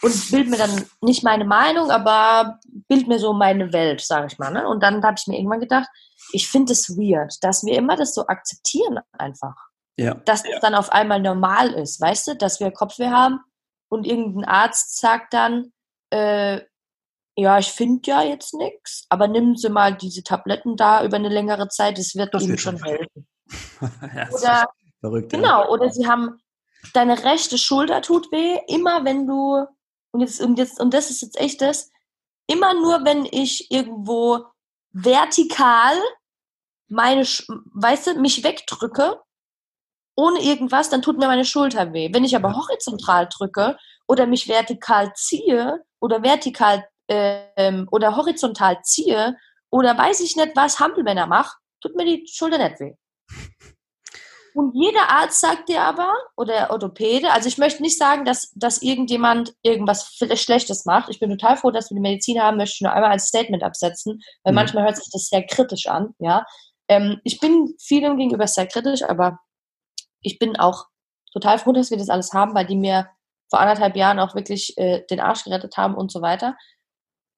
und 0.02 0.32
bild 0.32 0.50
mir 0.50 0.58
dann 0.58 0.86
nicht 1.02 1.24
meine 1.24 1.46
Meinung, 1.46 1.90
aber 1.90 2.60
bild 2.88 3.08
mir 3.08 3.20
so 3.20 3.34
meine 3.34 3.74
Welt, 3.74 4.02
sage 4.02 4.28
ich 4.28 4.38
mal. 4.38 4.52
Ne? 4.52 4.68
Und 4.68 4.82
dann 4.82 5.04
habe 5.04 5.16
ich 5.20 5.28
mir 5.28 5.38
irgendwann 5.38 5.60
gedacht, 5.60 5.90
ich 6.32 6.48
finde 6.48 6.74
es 6.74 6.98
weird, 6.98 7.44
dass 7.44 7.64
wir 7.66 7.76
immer 7.76 7.96
das 7.96 8.14
so 8.14 8.28
akzeptieren 8.28 9.00
einfach. 9.12 9.56
Ja. 9.98 10.14
Dass 10.26 10.44
das 10.44 10.62
dann 10.62 10.76
auf 10.76 10.92
einmal 10.92 11.20
normal 11.20 11.74
ist, 11.74 12.00
weißt 12.00 12.28
du, 12.28 12.36
dass 12.36 12.60
wir 12.60 12.72
Kopfweh 12.72 13.10
haben 13.10 13.40
und 13.90 14.06
irgendein 14.06 14.46
Arzt 14.46 14.98
sagt 14.98 15.34
dann, 15.34 15.74
äh, 16.12 16.62
ja, 17.36 17.58
ich 17.58 17.72
finde 17.72 18.02
ja 18.06 18.22
jetzt 18.22 18.54
nichts, 18.54 19.06
aber 19.10 19.28
nimm 19.28 19.56
Sie 19.56 19.70
mal 19.70 19.96
diese 19.96 20.24
Tabletten 20.24 20.76
da 20.76 21.04
über 21.04 21.18
eine 21.18 21.30
längere 21.30 21.70
Zeit, 21.70 21.98
es 21.98 22.16
wird 22.16 22.34
Das 22.34 22.44
Ihnen 22.44 22.52
wird 22.52 22.62
schon 22.62 22.84
helfen. 22.84 23.28
oder 24.32 24.70
verrückt, 25.00 25.32
genau, 25.32 25.64
ja. 25.64 25.70
oder 25.70 25.90
sie 25.90 26.08
haben 26.08 26.40
deine 26.94 27.24
rechte 27.24 27.58
Schulter 27.58 28.02
tut 28.02 28.32
weh, 28.32 28.60
immer 28.68 29.06
wenn 29.06 29.26
du 29.26 29.66
und 30.12 30.22
jetzt 30.22 30.42
und 30.42 30.58
jetzt 30.58 30.80
und 30.80 30.94
das 30.94 31.10
ist 31.10 31.22
jetzt 31.22 31.40
echt 31.40 31.62
das, 31.62 31.90
immer 32.48 32.74
nur 32.74 33.06
wenn 33.06 33.26
ich 33.26 33.72
irgendwo 33.72 34.46
vertikal 34.92 35.96
meine, 36.88 37.22
weißt 37.22 38.08
du, 38.08 38.20
mich 38.20 38.44
wegdrücke, 38.44 39.20
ohne 40.20 40.42
irgendwas, 40.42 40.90
dann 40.90 41.02
tut 41.02 41.18
mir 41.18 41.28
meine 41.28 41.46
Schulter 41.46 41.94
weh. 41.94 42.10
Wenn 42.12 42.26
ich 42.26 42.36
aber 42.36 42.54
horizontal 42.54 43.30
drücke 43.32 43.78
oder 44.06 44.28
mich 44.28 44.50
vertikal 44.50 45.14
ziehe 45.16 45.82
oder 46.02 46.22
vertikal 46.22 46.86
ähm, 47.08 47.88
oder 47.90 48.18
horizontal 48.18 48.82
ziehe 48.84 49.38
oder 49.72 49.98
weiß 49.98 50.20
ich 50.20 50.36
nicht, 50.36 50.56
was 50.56 50.80
Hampelmänner 50.80 51.26
macht, 51.26 51.58
tut 51.82 51.96
mir 51.96 52.04
die 52.04 52.28
Schulter 52.30 52.58
nicht 52.58 52.82
weh. 52.82 52.94
Und 54.56 54.74
jeder 54.76 55.10
Arzt 55.10 55.40
sagt 55.40 55.70
dir 55.70 55.84
aber, 55.84 56.12
oder 56.36 56.72
Orthopäde, 56.72 57.32
also 57.32 57.48
ich 57.48 57.60
möchte 57.60 57.82
nicht 57.82 57.98
sagen, 57.98 58.26
dass, 58.26 58.52
dass 58.56 58.82
irgendjemand 58.82 59.54
irgendwas 59.62 60.18
Schlechtes 60.34 60.86
macht. 60.86 61.08
Ich 61.10 61.20
bin 61.20 61.30
total 61.30 61.56
froh, 61.56 61.72
dass 61.72 61.92
wir 61.92 61.96
die 61.96 62.02
Medizin 62.02 62.42
haben, 62.42 62.58
möchte 62.58 62.74
ich 62.74 62.82
nur 62.82 62.92
einmal 62.92 63.12
als 63.12 63.28
Statement 63.28 63.64
absetzen, 63.64 64.20
weil 64.44 64.52
mhm. 64.52 64.56
manchmal 64.56 64.84
hört 64.84 64.98
sich 64.98 65.08
das 65.14 65.28
sehr 65.28 65.46
kritisch 65.46 65.86
an, 65.88 66.14
ja. 66.18 66.46
Ähm, 66.90 67.22
ich 67.24 67.40
bin 67.40 67.76
vielen 67.80 68.18
gegenüber 68.18 68.48
sehr 68.48 68.66
kritisch, 68.66 69.04
aber 69.04 69.40
ich 70.22 70.40
bin 70.40 70.58
auch 70.58 70.88
total 71.32 71.60
froh, 71.60 71.72
dass 71.72 71.92
wir 71.92 71.98
das 71.98 72.10
alles 72.10 72.34
haben, 72.34 72.54
weil 72.56 72.66
die 72.66 72.76
mir 72.76 73.10
vor 73.50 73.60
anderthalb 73.60 73.96
Jahren 73.96 74.20
auch 74.20 74.36
wirklich 74.36 74.78
äh, 74.78 75.06
den 75.10 75.20
Arsch 75.20 75.44
gerettet 75.44 75.78
haben 75.78 75.96
und 75.96 76.12
so 76.12 76.22
weiter. 76.22 76.56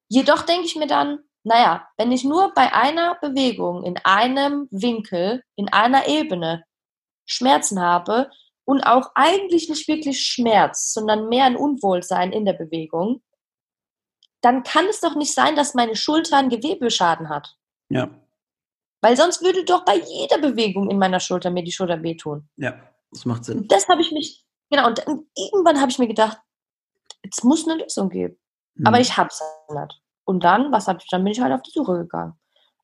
Jedoch 0.08 0.42
denke 0.42 0.66
ich 0.66 0.76
mir 0.76 0.86
dann, 0.86 1.20
naja, 1.44 1.88
wenn 1.96 2.12
ich 2.12 2.24
nur 2.24 2.52
bei 2.54 2.72
einer 2.72 3.16
Bewegung 3.20 3.82
in 3.84 3.96
einem 4.04 4.68
Winkel, 4.70 5.42
in 5.56 5.68
einer 5.72 6.06
Ebene 6.06 6.64
Schmerzen 7.26 7.80
habe 7.80 8.30
und 8.64 8.82
auch 8.82 9.10
eigentlich 9.14 9.68
nicht 9.68 9.88
wirklich 9.88 10.24
Schmerz, 10.24 10.92
sondern 10.92 11.28
mehr 11.28 11.46
ein 11.46 11.56
Unwohlsein 11.56 12.32
in 12.32 12.44
der 12.44 12.52
Bewegung, 12.52 13.22
dann 14.42 14.62
kann 14.62 14.86
es 14.86 15.00
doch 15.00 15.14
nicht 15.14 15.32
sein, 15.32 15.56
dass 15.56 15.74
meine 15.74 15.96
Schulter 15.96 16.36
einen 16.36 16.50
Gewebeschaden 16.50 17.28
hat. 17.28 17.56
Ja. 17.88 18.10
Weil 19.02 19.16
sonst 19.16 19.42
würde 19.42 19.64
doch 19.64 19.84
bei 19.84 19.96
jeder 19.96 20.38
Bewegung 20.38 20.88
in 20.88 20.98
meiner 20.98 21.20
Schulter 21.20 21.50
mir 21.50 21.64
die 21.64 21.72
Schulter 21.72 22.02
wehtun. 22.02 22.48
Ja, 22.56 22.74
das 23.10 23.24
macht 23.24 23.44
Sinn. 23.44 23.66
Das 23.68 23.88
habe 23.88 24.00
ich 24.00 24.12
mich, 24.12 24.46
genau, 24.70 24.86
und 24.86 25.04
irgendwann 25.36 25.80
habe 25.80 25.90
ich 25.90 25.98
mir 25.98 26.06
gedacht, 26.06 26.38
jetzt 27.24 27.44
muss 27.44 27.68
eine 27.68 27.82
Lösung 27.82 28.08
geben. 28.08 28.38
Mhm. 28.76 28.86
Aber 28.86 29.00
ich 29.00 29.16
habe 29.16 29.28
es 29.28 29.42
nicht. 29.68 30.00
Und 30.24 30.44
dann, 30.44 30.70
was 30.70 30.86
habe 30.86 31.00
ich, 31.02 31.08
dann 31.10 31.24
bin 31.24 31.32
ich 31.32 31.40
halt 31.40 31.52
auf 31.52 31.62
die 31.62 31.72
Suche 31.72 31.98
gegangen. 31.98 32.34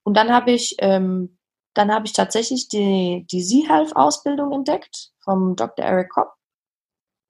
Und 0.02 0.16
dann 0.16 0.32
habe 0.32 0.50
ich, 0.50 0.74
ähm, 0.80 1.38
dann 1.74 1.92
habe 1.92 2.06
ich 2.06 2.12
tatsächlich 2.12 2.68
die, 2.68 3.24
die 3.30 3.44
Z-Health-Ausbildung 3.44 4.52
entdeckt 4.52 5.12
vom 5.22 5.54
Dr. 5.54 5.84
Eric 5.84 6.10
Kopp 6.10 6.34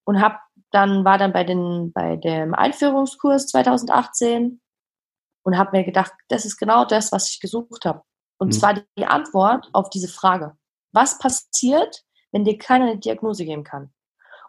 und 0.04 0.23
habe 0.23 0.38
dann 0.71 1.04
war 1.04 1.18
dann 1.18 1.33
bei 1.33 1.45
den 1.45 1.92
bei 1.92 2.16
dem 2.16 2.54
Einführungskurs 2.54 3.47
2018 3.49 4.61
und 5.42 5.59
habe 5.59 5.76
mir 5.76 5.85
gedacht, 5.85 6.12
das 6.28 6.45
ist 6.45 6.57
genau 6.57 6.85
das, 6.85 7.12
was 7.12 7.30
ich 7.30 7.40
gesucht 7.40 7.85
habe. 7.85 8.02
Und 8.38 8.49
mhm. 8.49 8.52
zwar 8.52 8.75
die 8.97 9.07
Antwort 9.07 9.68
auf 9.73 9.90
diese 9.90 10.09
Frage. 10.09 10.57
Was 10.92 11.18
passiert, 11.18 12.04
wenn 12.33 12.45
dir 12.45 12.59
keiner 12.59 12.87
eine 12.87 12.99
Diagnose 12.99 13.45
geben 13.45 13.64
kann? 13.64 13.92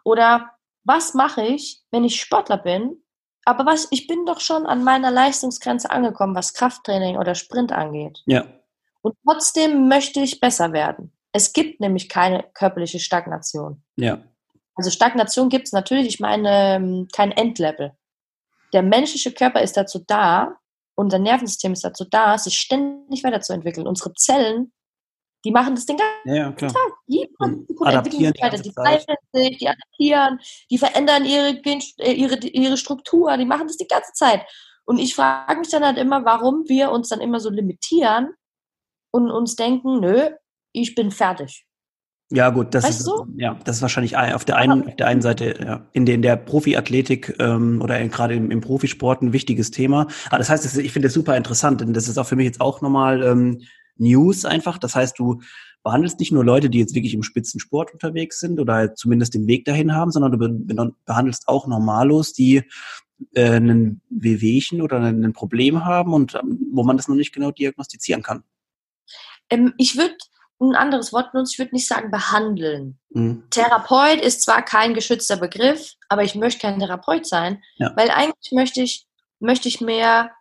Oder 0.04 0.50
was 0.84 1.14
mache 1.14 1.42
ich, 1.44 1.82
wenn 1.90 2.04
ich 2.04 2.20
Sportler 2.20 2.58
bin, 2.58 3.02
aber 3.44 3.66
was, 3.66 3.88
ich 3.90 4.06
bin 4.06 4.26
doch 4.26 4.40
schon 4.40 4.66
an 4.66 4.84
meiner 4.84 5.10
Leistungsgrenze 5.10 5.90
angekommen, 5.90 6.34
was 6.34 6.54
Krafttraining 6.54 7.16
oder 7.16 7.34
Sprint 7.34 7.72
angeht. 7.72 8.22
Ja. 8.26 8.46
Und 9.02 9.16
trotzdem 9.26 9.88
möchte 9.88 10.20
ich 10.20 10.40
besser 10.40 10.72
werden. 10.72 11.12
Es 11.32 11.52
gibt 11.52 11.80
nämlich 11.80 12.08
keine 12.08 12.44
körperliche 12.54 12.98
Stagnation. 12.98 13.82
Ja. 13.96 14.22
Also 14.74 14.90
Stagnation 14.90 15.48
gibt 15.48 15.66
es 15.66 15.72
natürlich, 15.72 16.06
ich 16.06 16.20
meine, 16.20 16.76
ähm, 16.76 17.08
kein 17.12 17.32
Endlevel. 17.32 17.92
Der 18.72 18.82
menschliche 18.82 19.32
Körper 19.32 19.62
ist 19.62 19.76
dazu 19.76 20.04
da, 20.06 20.56
unser 21.00 21.18
Nervensystem 21.18 21.72
ist 21.72 21.82
dazu 21.82 22.04
da, 22.04 22.36
sich 22.36 22.58
ständig 22.58 23.24
weiterzuentwickeln. 23.24 23.86
Unsere 23.86 24.12
Zellen, 24.14 24.70
die 25.46 25.50
machen 25.50 25.74
das 25.74 25.86
den 25.86 25.96
ganzen 25.96 26.36
ja, 26.36 26.52
Tag. 26.52 26.92
Jeden 27.06 27.34
adaptieren 27.80 28.34
die, 28.34 28.42
weiter. 28.42 28.58
die 28.58 28.70
verändern 28.70 29.16
sich, 29.32 29.58
die 29.58 29.68
adaptieren, 29.68 30.38
die 30.70 30.78
verändern 30.78 31.24
ihre, 31.24 31.48
äh, 31.98 32.12
ihre, 32.12 32.36
ihre 32.46 32.76
Struktur, 32.76 33.34
die 33.38 33.46
machen 33.46 33.66
das 33.66 33.78
die 33.78 33.88
ganze 33.88 34.12
Zeit. 34.12 34.42
Und 34.84 34.98
ich 34.98 35.14
frage 35.14 35.60
mich 35.60 35.70
dann 35.70 35.84
halt 35.84 35.96
immer, 35.96 36.24
warum 36.26 36.68
wir 36.68 36.90
uns 36.90 37.08
dann 37.08 37.22
immer 37.22 37.40
so 37.40 37.48
limitieren 37.48 38.34
und 39.10 39.30
uns 39.30 39.56
denken, 39.56 40.00
nö, 40.00 40.30
ich 40.72 40.94
bin 40.94 41.10
fertig. 41.10 41.66
Ja, 42.32 42.50
gut, 42.50 42.74
das 42.74 42.84
weißt 42.84 43.00
ist, 43.00 43.06
du? 43.06 43.26
ja, 43.36 43.58
das 43.64 43.76
ist 43.76 43.82
wahrscheinlich 43.82 44.16
auf 44.16 44.44
der 44.44 44.56
einen, 44.56 44.86
auf 44.86 44.96
der 44.96 45.08
einen 45.08 45.20
Seite, 45.20 45.56
ja, 45.60 45.86
in 45.92 46.06
der, 46.06 46.14
in 46.14 46.22
der 46.22 46.36
Profiathletik 46.36 47.34
ähm, 47.40 47.82
oder 47.82 48.00
gerade 48.08 48.34
im, 48.34 48.52
im 48.52 48.60
Profisport 48.60 49.20
ein 49.20 49.32
wichtiges 49.32 49.72
Thema. 49.72 50.06
Aber 50.26 50.38
das 50.38 50.48
heißt, 50.48 50.78
ich 50.78 50.92
finde 50.92 51.08
das 51.08 51.14
super 51.14 51.36
interessant, 51.36 51.80
denn 51.80 51.92
das 51.92 52.06
ist 52.06 52.18
auch 52.18 52.26
für 52.26 52.36
mich 52.36 52.46
jetzt 52.46 52.60
auch 52.60 52.82
nochmal 52.82 53.22
ähm, 53.24 53.62
News 53.96 54.44
einfach. 54.44 54.78
Das 54.78 54.94
heißt, 54.94 55.18
du 55.18 55.40
behandelst 55.82 56.20
nicht 56.20 56.30
nur 56.30 56.44
Leute, 56.44 56.70
die 56.70 56.78
jetzt 56.78 56.94
wirklich 56.94 57.14
im 57.14 57.24
Spitzensport 57.24 57.92
unterwegs 57.92 58.38
sind 58.38 58.60
oder 58.60 58.74
halt 58.74 58.98
zumindest 58.98 59.34
den 59.34 59.48
Weg 59.48 59.64
dahin 59.64 59.94
haben, 59.94 60.12
sondern 60.12 60.32
du 60.32 60.94
behandelst 61.04 61.48
auch 61.48 61.66
Normalos, 61.66 62.32
die 62.32 62.62
äh, 63.34 63.50
einen 63.50 64.02
Wehwehchen 64.08 64.82
oder 64.82 65.00
ein 65.00 65.32
Problem 65.32 65.84
haben 65.84 66.14
und 66.14 66.36
ähm, 66.36 66.60
wo 66.72 66.84
man 66.84 66.96
das 66.96 67.08
noch 67.08 67.16
nicht 67.16 67.32
genau 67.32 67.50
diagnostizieren 67.50 68.22
kann. 68.22 68.44
Ähm, 69.48 69.74
ich 69.78 69.96
würde 69.96 70.14
ein 70.68 70.76
anderes 70.76 71.12
Wort 71.12 71.32
benutzen, 71.32 71.52
ich 71.54 71.58
würde 71.58 71.74
nicht 71.74 71.88
sagen 71.88 72.10
behandeln. 72.10 72.98
Mhm. 73.10 73.48
Therapeut 73.50 74.20
ist 74.20 74.42
zwar 74.42 74.62
kein 74.62 74.94
geschützter 74.94 75.36
Begriff, 75.36 75.94
aber 76.08 76.22
ich 76.22 76.34
möchte 76.34 76.60
kein 76.60 76.78
Therapeut 76.78 77.26
sein, 77.26 77.62
ja. 77.76 77.92
weil 77.96 78.10
eigentlich 78.10 78.52
möchte 78.52 78.82
ich, 78.82 79.06
möchte 79.38 79.68
ich 79.68 79.80
mehr, 79.80 80.32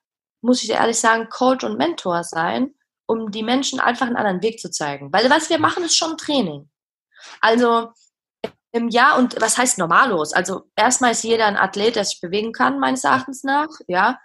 muss 0.42 0.62
ich 0.62 0.70
dir 0.70 0.76
ehrlich 0.76 1.00
sagen, 1.00 1.30
Coach 1.30 1.64
und 1.64 1.78
Mentor 1.78 2.24
sein, 2.24 2.74
um 3.08 3.32
die 3.32 3.44
Menschen 3.44 3.80
einfach 3.80 4.08
einen 4.08 4.18
anderen 4.18 4.42
Weg 4.42 4.60
zu 4.60 4.70
zeigen. 4.70 5.12
Weil 5.14 5.30
was 5.30 5.50
wir 5.50 5.60
machen, 5.60 5.84
ist 5.84 5.96
schon 5.96 6.18
Training. 6.18 6.70
Also 7.40 7.92
im 8.72 8.90
Jahr 8.90 9.18
und 9.18 9.40
was 9.42 9.58
heißt 9.58 9.78
normallos? 9.78 10.34
Also 10.34 10.70
erstmal 10.76 11.12
ist 11.12 11.24
jeder 11.24 11.48
ein 11.48 11.58
Athlet, 11.58 11.96
der 11.96 12.06
sich 12.06 12.22
bewegen 12.22 12.52
kann, 12.52 12.80
meines 12.80 13.04
Erachtens 13.04 13.44
nach, 13.44 13.70
ja. 13.88 14.20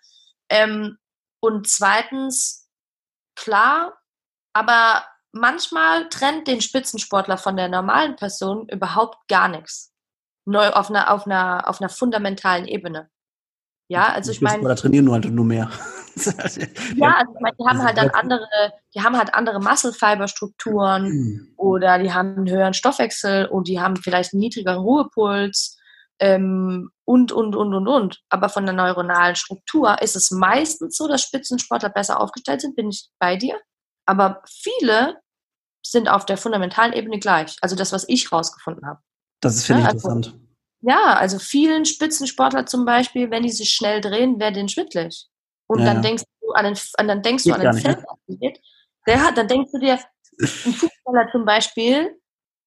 Ähm, 0.50 0.98
und 1.40 1.68
zweitens, 1.68 2.68
klar, 3.36 3.96
aber 4.52 5.04
manchmal 5.34 6.08
trennt 6.08 6.48
den 6.48 6.60
Spitzensportler 6.60 7.36
von 7.36 7.56
der 7.56 7.68
normalen 7.68 8.16
Person 8.16 8.68
überhaupt 8.68 9.28
gar 9.28 9.48
nichts. 9.48 9.92
Neu 10.46 10.70
auf 10.70 10.90
einer, 10.90 11.10
auf 11.12 11.26
einer, 11.26 11.68
auf 11.68 11.80
einer 11.80 11.88
fundamentalen 11.88 12.66
Ebene. 12.66 13.10
Ja, 13.88 14.06
also 14.12 14.30
ich 14.30 14.40
meine. 14.40 14.62
Oder 14.62 14.76
trainieren 14.76 15.04
nur 15.04 15.14
halt 15.14 15.24
nur 15.26 15.44
mehr. 15.44 15.70
ja, 16.16 16.30
also 16.36 16.60
ich 16.60 17.40
meine, 17.40 17.56
die 17.58 17.66
haben 17.66 17.82
halt 17.82 17.98
dann 17.98 18.10
andere, 18.10 18.46
die 18.94 19.02
haben 19.02 19.16
halt 19.16 19.34
andere 19.34 19.60
Muscle-Fiber-Strukturen 19.60 21.08
mhm. 21.08 21.54
oder 21.56 21.98
die 21.98 22.12
haben 22.12 22.36
einen 22.36 22.50
höheren 22.50 22.74
Stoffwechsel 22.74 23.46
und 23.46 23.68
die 23.68 23.80
haben 23.80 23.96
vielleicht 23.96 24.32
einen 24.32 24.40
niedrigeren 24.40 24.78
Ruhepuls 24.78 25.76
ähm, 26.20 26.90
und, 27.04 27.32
und, 27.32 27.56
und, 27.56 27.74
und, 27.74 27.88
und. 27.88 28.22
Aber 28.30 28.48
von 28.48 28.64
der 28.64 28.74
neuronalen 28.74 29.34
Struktur 29.34 30.00
ist 30.00 30.16
es 30.16 30.30
meistens 30.30 30.96
so, 30.96 31.08
dass 31.08 31.22
Spitzensportler 31.22 31.90
besser 31.90 32.20
aufgestellt 32.20 32.60
sind, 32.60 32.76
bin 32.76 32.88
ich 32.88 33.08
bei 33.18 33.36
dir. 33.36 33.58
Aber 34.06 34.42
viele 34.46 35.16
sind 35.84 36.08
auf 36.08 36.26
der 36.26 36.36
fundamentalen 36.36 36.92
Ebene 36.92 37.18
gleich. 37.18 37.56
Also 37.60 37.76
das, 37.76 37.92
was 37.92 38.08
ich 38.08 38.32
rausgefunden 38.32 38.86
habe. 38.86 39.00
Das 39.40 39.56
ist, 39.56 39.66
finde 39.66 39.82
ich, 39.82 39.88
also, 39.88 40.08
interessant. 40.08 40.40
Ja, 40.80 41.14
also 41.14 41.38
vielen 41.38 41.84
Spitzensportler 41.84 42.66
zum 42.66 42.84
Beispiel, 42.84 43.30
wenn 43.30 43.42
die 43.42 43.50
sich 43.50 43.70
schnell 43.70 44.00
drehen, 44.00 44.38
werden 44.38 44.54
denen 44.54 44.68
schwindlig. 44.68 45.26
Und 45.66 45.80
ja, 45.80 45.86
dann 45.86 46.02
denkst 46.02 46.24
du 46.40 46.52
an 46.52 46.64
den, 46.66 46.76
dann 47.06 47.22
denkst 47.22 47.44
Geht 47.44 47.54
du 47.54 47.56
an 47.56 47.62
den 47.62 47.82
Fettathlet. 47.82 48.60
Der 49.06 49.22
hat, 49.22 49.38
dann 49.38 49.48
denkst 49.48 49.70
du 49.72 49.78
dir, 49.78 49.98
ein 50.40 50.72
Fußballer 50.72 51.28
zum 51.30 51.44
Beispiel, 51.44 52.18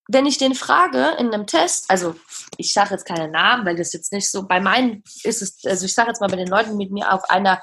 wenn 0.09 0.25
ich 0.25 0.37
den 0.37 0.55
frage 0.55 1.15
in 1.19 1.33
einem 1.33 1.47
Test, 1.47 1.89
also 1.89 2.15
ich 2.57 2.73
sage 2.73 2.91
jetzt 2.91 3.05
keine 3.05 3.27
Namen, 3.27 3.65
weil 3.65 3.75
das 3.75 3.93
jetzt 3.93 4.13
nicht 4.13 4.31
so, 4.31 4.47
bei 4.47 4.59
meinen 4.59 5.03
ist 5.23 5.41
es, 5.41 5.63
also 5.65 5.85
ich 5.85 5.93
sage 5.93 6.09
jetzt 6.09 6.21
mal 6.21 6.29
bei 6.29 6.37
den 6.37 6.47
Leuten 6.47 6.77
mit 6.77 6.91
mir 6.91 7.13
auf 7.13 7.29
einer 7.29 7.61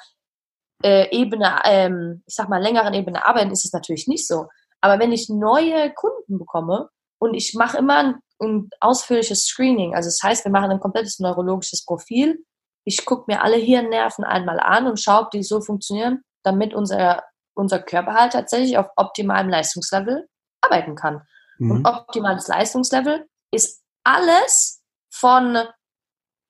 äh, 0.83 1.09
Ebene, 1.11 1.61
ähm, 1.65 2.23
ich 2.27 2.35
sag 2.35 2.49
mal 2.49 2.63
längeren 2.63 2.93
Ebene 2.93 3.27
arbeiten, 3.27 3.51
ist 3.51 3.65
es 3.65 3.73
natürlich 3.73 4.07
nicht 4.07 4.27
so. 4.27 4.49
Aber 4.85 4.99
wenn 4.99 5.13
ich 5.13 5.31
neue 5.31 5.95
Kunden 5.95 6.39
bekomme 6.39 6.91
und 7.19 7.33
ich 7.33 7.55
mache 7.55 7.79
immer 7.79 7.97
ein, 7.97 8.15
ein 8.39 8.69
ausführliches 8.81 9.47
Screening, 9.47 9.95
also 9.95 10.09
das 10.09 10.21
heißt, 10.23 10.45
wir 10.45 10.53
machen 10.53 10.71
ein 10.71 10.79
komplettes 10.79 11.21
neurologisches 11.21 11.87
Profil. 11.87 12.45
Ich 12.85 13.07
gucke 13.07 13.25
mir 13.29 13.43
alle 13.43 13.57
Hirnnerven 13.57 14.27
einmal 14.27 14.61
an 14.61 14.87
und 14.87 15.01
schaue, 15.01 15.23
ob 15.23 15.31
die 15.31 15.43
so 15.43 15.63
funktionieren, 15.63 16.23
damit 16.43 16.75
unser, 16.75 17.23
unser 17.55 17.79
Körper 17.79 18.13
halt 18.13 18.35
tatsächlich 18.35 18.77
auf 18.77 18.89
optimalem 18.97 19.49
Leistungslevel 19.49 20.29
arbeiten 20.61 20.97
kann. 20.97 21.23
Mhm. 21.57 21.71
Und 21.71 21.87
optimales 21.87 22.47
Leistungslevel 22.49 23.27
ist 23.51 23.83
alles 24.05 24.83
von 25.11 25.57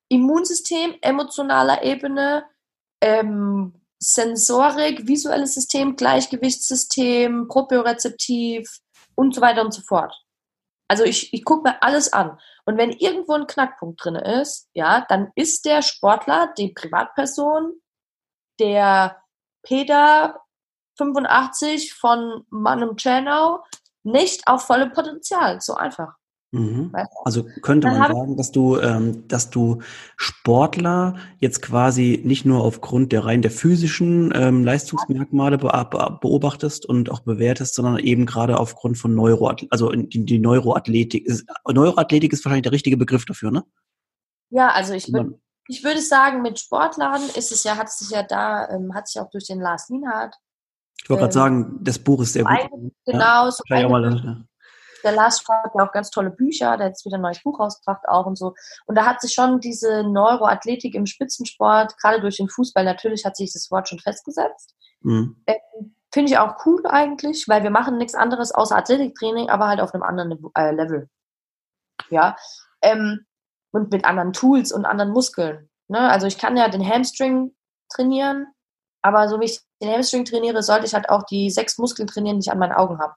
Immunsystem, 0.09 0.97
emotionaler 1.03 1.85
Ebene, 1.85 2.47
ähm, 3.01 3.81
Sensorik, 4.13 5.07
visuelles 5.07 5.55
System, 5.55 5.97
Gleichgewichtssystem, 5.97 7.49
propriorezeptiv, 7.49 8.81
und 9.15 9.35
so 9.35 9.41
weiter 9.41 9.63
und 9.63 9.73
so 9.73 9.83
fort. 9.83 10.15
Also 10.89 11.05
ich, 11.05 11.33
ich 11.33 11.45
gucke 11.45 11.69
mir 11.69 11.83
alles 11.83 12.13
an. 12.13 12.39
Und 12.65 12.77
wenn 12.77 12.91
irgendwo 12.91 13.33
ein 13.33 13.47
Knackpunkt 13.47 14.05
drin 14.05 14.17
ist, 14.17 14.69
ja, 14.75 15.05
dann 15.09 15.33
ist 15.35 15.65
der 15.65 15.83
Sportler, 15.83 16.53
die 16.59 16.73
Privatperson, 16.73 17.81
der 18.61 19.23
Peter 19.63 20.41
85 20.99 21.95
von 21.95 22.45
Manum 22.51 22.97
Czernau 22.97 23.65
nicht 24.03 24.47
auf 24.47 24.67
volle 24.67 24.91
Potenzial. 24.91 25.61
So 25.61 25.75
einfach. 25.75 26.15
Mhm. 26.55 26.93
Also 27.25 27.47
könnte 27.63 27.89
man 27.89 28.13
sagen, 28.13 28.37
dass 28.37 28.53
du, 28.53 28.79
ähm, 28.79 29.27
dass 29.27 29.51
du 29.51 29.83
Sportler 30.17 31.17
jetzt 31.41 31.63
quasi 31.63 32.23
nicht 32.25 32.45
nur 32.45 32.63
aufgrund 32.63 33.11
der 33.11 33.25
rein 33.25 33.43
der 33.43 33.51
physischen 33.51 34.33
ähm, 34.33 34.63
Leistungsmerkmale 34.63 35.59
be 35.59 36.19
beobachtest 36.21 36.87
und 36.87 37.11
auch 37.11 37.21
bewertest, 37.21 37.75
sondern 37.75 37.99
eben 37.99 38.25
gerade 38.25 38.59
aufgrund 38.61 38.99
von 38.99 39.17
Neuroathletik, 39.17 39.73
also 39.73 39.91
die, 39.91 40.25
die 40.25 40.39
Neuroathletik. 40.39 41.27
Ist, 41.27 41.45
Neuroathletik 41.67 42.33
ist 42.33 42.45
wahrscheinlich 42.45 42.63
der 42.63 42.73
richtige 42.73 42.97
Begriff 42.97 43.25
dafür, 43.25 43.51
ne? 43.51 43.65
Ja, 44.51 44.69
also 44.69 44.95
ich 44.95 45.13
würde 45.13 45.41
ich 45.67 45.83
würde 45.83 46.01
sagen, 46.01 46.43
mit 46.43 46.61
Sportlern 46.61 47.23
ist 47.35 47.51
es 47.51 47.65
ja, 47.65 47.77
hat 47.77 47.91
sich 47.91 48.11
ja 48.11 48.23
da, 48.23 48.69
ähm, 48.69 48.95
hat 48.95 49.09
sich 49.09 49.21
auch 49.21 49.31
durch 49.31 49.47
den 49.47 49.61
Lars 49.61 49.89
Lienhardt. 49.89 50.37
Ich 51.03 51.11
wollte 51.11 51.21
ähm, 51.21 51.25
gerade 51.25 51.35
sagen, 51.35 51.79
das 51.81 51.99
Buch 51.99 52.21
ist 52.23 52.35
sehr 52.35 52.45
gut. 52.45 52.93
Genau, 53.07 53.47
ja, 53.47 53.51
so 53.51 53.65
eine, 53.71 54.47
der 55.05 55.13
Lars 55.13 55.41
schreibt 55.41 55.75
ja 55.77 55.87
auch 55.87 55.93
ganz 55.93 56.11
tolle 56.11 56.31
Bücher, 56.31 56.77
der 56.77 56.87
hat 56.87 56.93
jetzt 56.93 57.05
wieder 57.05 57.19
ein 57.19 57.23
neues 57.23 57.43
Buch 57.43 57.61
rausgebracht 57.61 58.09
auch 58.09 58.27
und 58.27 58.37
so. 58.37 58.55
Und 58.87 58.97
da 58.97 59.07
hat 59.07 59.21
sich 59.21 59.33
schon 59.33 59.61
diese 59.61 60.03
Neuroathletik 60.03 60.95
im 60.95 61.07
Spitzensport, 61.07 61.97
gerade 61.99 62.21
durch 62.21 62.39
den 62.39 62.49
Fußball, 62.49 62.85
natürlich 62.85 63.25
hat 63.25 63.37
sich 63.37 63.53
das 63.53 63.71
Wort 63.71 63.89
schon 63.89 64.01
festgesetzt. 64.01 64.75
Mhm. 65.01 65.43
Ähm, 65.47 65.95
Finde 66.13 66.31
ich 66.31 66.39
auch 66.39 66.65
cool 66.65 66.81
eigentlich, 66.87 67.49
weil 67.49 67.65
wir 67.65 67.71
machen 67.71 67.99
nichts 67.99 68.15
anderes 68.15 68.53
außer 68.53 68.77
Athletiktraining, 68.77 69.51
aber 69.51 69.67
halt 69.67 69.81
auf 69.81 69.93
einem 69.95 70.05
anderen 70.05 70.39
äh, 70.55 70.71
Level. 70.71 71.09
Ja. 72.09 72.37
Ähm, 72.83 73.27
und 73.73 73.91
mit 73.91 74.05
anderen 74.05 74.33
Tools 74.33 74.71
und 74.71 74.85
anderen 74.85 75.11
Muskeln. 75.11 75.69
Ne? 75.89 75.99
Also 75.99 76.29
ich 76.29 76.39
kann 76.39 76.57
ja 76.57 76.69
den 76.69 76.89
Hamstring 76.89 77.53
trainieren, 77.93 78.47
aber 79.03 79.29
so 79.29 79.41
wie 79.41 79.47
ich 79.47 79.61
den 79.83 79.93
Hamstring 79.93 80.25
trainiere, 80.25 80.63
sollte 80.63 80.87
ich 80.87 80.95
halt 80.95 81.09
auch 81.09 81.25
die 81.25 81.51
sechs 81.51 81.79
Muskeln 81.79 82.07
trainieren, 82.07 82.39
die 82.39 82.47
ich 82.47 82.53
an 82.53 82.59
meinen 82.59 82.73
Augen 82.73 83.01
habe. 83.01 83.15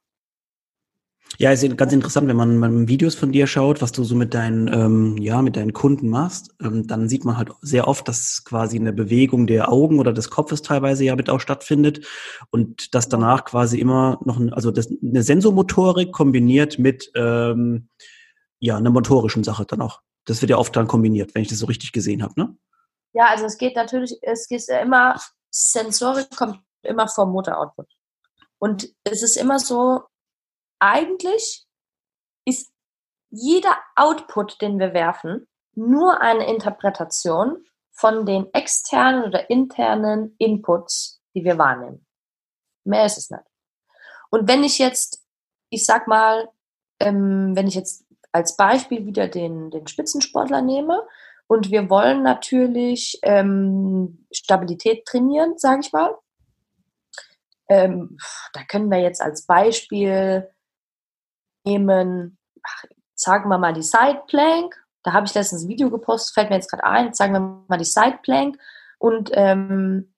Ja, 1.40 1.52
ist 1.52 1.78
ganz 1.78 1.94
interessant, 1.94 2.28
wenn 2.28 2.36
man, 2.36 2.88
Videos 2.88 3.14
von 3.14 3.32
dir 3.32 3.46
schaut, 3.46 3.82
was 3.82 3.92
du 3.92 4.04
so 4.04 4.16
mit 4.16 4.34
deinen, 4.34 4.74
ähm, 4.74 5.18
ja, 5.18 5.42
mit 5.42 5.56
deinen 5.56 5.74
Kunden 5.74 6.10
machst, 6.10 6.56
ähm, 6.62 6.88
dann 6.88 7.10
sieht 7.10 7.26
man 7.26 7.38
halt 7.38 7.52
sehr 7.62 7.88
oft, 7.88 8.08
dass 8.08 8.44
quasi 8.44 8.80
eine 8.80 8.92
Bewegung 8.92 9.46
der 9.46 9.72
Augen 9.72 10.00
oder 10.00 10.14
des 10.14 10.32
Kopfes 10.32 10.64
teilweise 10.64 11.04
ja 11.04 11.16
mit 11.16 11.30
auch 11.30 11.40
stattfindet 11.40 12.08
und 12.50 12.96
dass 12.96 13.10
danach 13.10 13.46
quasi 13.46 13.80
immer 13.80 14.20
noch, 14.26 14.40
ein, 14.40 14.52
also 14.52 14.72
das, 14.72 14.90
eine 14.90 15.22
Sensomotorik 15.22 16.12
kombiniert 16.12 16.80
mit, 16.80 17.12
ähm, 17.14 17.90
ja, 18.60 18.78
einer 18.78 18.90
motorischen 18.90 19.44
Sache 19.44 19.66
dann 19.66 19.82
auch. 19.82 20.02
Das 20.26 20.42
wird 20.42 20.50
ja 20.50 20.58
oft 20.58 20.76
dann 20.76 20.88
kombiniert, 20.88 21.36
wenn 21.36 21.44
ich 21.44 21.50
das 21.50 21.60
so 21.60 21.68
richtig 21.68 21.92
gesehen 21.92 22.24
habe, 22.24 22.34
ne? 22.36 22.58
Ja, 23.14 23.28
also 23.28 23.46
es 23.46 23.58
geht 23.58 23.76
natürlich, 23.76 24.18
es 24.22 24.48
geht 24.48 24.68
ja 24.68 24.80
immer, 24.80 25.20
Sensorik 25.52 26.36
kommt 26.36 26.60
immer 26.84 27.08
vom 27.08 27.32
Motor-Output. 27.32 27.88
Und 28.60 28.90
es 29.04 29.24
ist 29.24 29.38
immer 29.38 29.60
so, 29.60 30.02
eigentlich 30.80 31.66
ist 32.46 32.72
jeder 33.30 33.78
Output, 33.96 34.62
den 34.62 34.80
wir 34.80 34.94
werfen, 34.94 35.48
nur 35.74 36.22
eine 36.22 36.48
Interpretation 36.48 37.64
von 37.92 38.26
den 38.26 38.54
externen 38.54 39.24
oder 39.24 39.50
internen 39.50 40.36
Inputs, 40.38 41.22
die 41.36 41.44
wir 41.44 41.58
wahrnehmen. 41.58 42.06
Mehr 42.84 43.06
ist 43.06 43.18
es 43.18 43.30
nicht. 43.30 43.44
Und 44.30 44.48
wenn 44.48 44.64
ich 44.64 44.78
jetzt, 44.78 45.24
ich 45.70 45.86
sag 45.86 46.08
mal, 46.08 46.50
ähm, 47.00 47.56
wenn 47.56 47.68
ich 47.68 47.76
jetzt 47.76 48.06
als 48.32 48.56
Beispiel 48.56 49.06
wieder 49.06 49.28
den, 49.28 49.72
den 49.72 49.88
Spitzensportler 49.88 50.62
nehme 50.62 51.06
und 51.48 51.72
wir 51.72 51.90
wollen 51.90 52.24
natürlich 52.24 53.20
ähm, 53.24 54.28
Stabilität 54.32 55.06
trainieren, 55.06 55.58
sage 55.58 55.82
ich 55.82 55.92
mal, 55.92 56.16
ähm, 57.70 58.18
da 58.54 58.64
können 58.64 58.90
wir 58.90 59.00
jetzt 59.00 59.22
als 59.22 59.46
Beispiel 59.46 60.50
nehmen, 61.68 62.38
ach, 62.64 62.86
sagen 63.16 63.50
wir 63.50 63.58
mal 63.58 63.74
die 63.74 63.84
Side 63.84 64.24
Plank. 64.28 64.76
Da 65.04 65.14
habe 65.14 65.26
ich 65.26 65.34
letztens 65.34 65.64
ein 65.64 65.70
Video 65.70 65.90
gepostet, 65.90 66.34
fällt 66.34 66.50
mir 66.50 66.56
jetzt 66.56 66.70
gerade 66.70 66.84
ein. 66.84 67.14
Sagen 67.14 67.34
wir 67.34 67.64
mal 67.68 67.78
die 67.78 67.86
Side 67.86 68.20
Plank 68.24 68.58
und 69.00 69.32
ähm, 69.34 70.14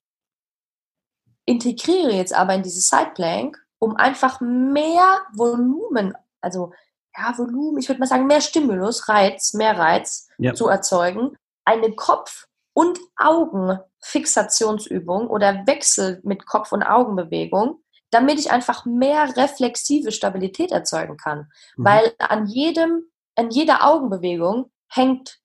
integriere 1.45 2.11
jetzt 2.11 2.33
aber 2.33 2.53
in 2.53 2.63
diese 2.63 2.81
Side 2.81 3.11
Plank, 3.15 3.57
um 3.79 3.95
einfach 3.95 4.41
mehr 4.41 5.21
Volumen, 5.33 6.13
also 6.41 6.73
ja, 7.17 7.35
Volumen, 7.37 7.79
ich 7.79 7.89
würde 7.89 7.99
mal 7.99 8.05
sagen, 8.05 8.27
mehr 8.27 8.41
Stimulus, 8.41 9.09
Reiz, 9.09 9.53
mehr 9.53 9.77
Reiz 9.77 10.29
ja. 10.37 10.53
zu 10.53 10.67
erzeugen, 10.67 11.35
eine 11.65 11.91
Kopf- 11.93 12.47
und 12.73 12.99
Augenfixationsübung 13.17 15.27
oder 15.27 15.65
Wechsel 15.65 16.21
mit 16.23 16.45
Kopf- 16.45 16.71
und 16.71 16.83
Augenbewegung, 16.83 17.81
damit 18.11 18.39
ich 18.39 18.51
einfach 18.51 18.85
mehr 18.85 19.35
reflexive 19.37 20.11
Stabilität 20.11 20.71
erzeugen 20.71 21.17
kann. 21.17 21.51
Mhm. 21.77 21.85
Weil 21.85 22.13
an 22.19 22.47
jedem, 22.47 23.03
an 23.35 23.49
jeder 23.51 23.85
Augenbewegung 23.85 24.71
hängt 24.87 25.39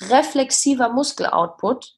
reflexiver 0.00 0.90
Muskeloutput, 0.90 1.94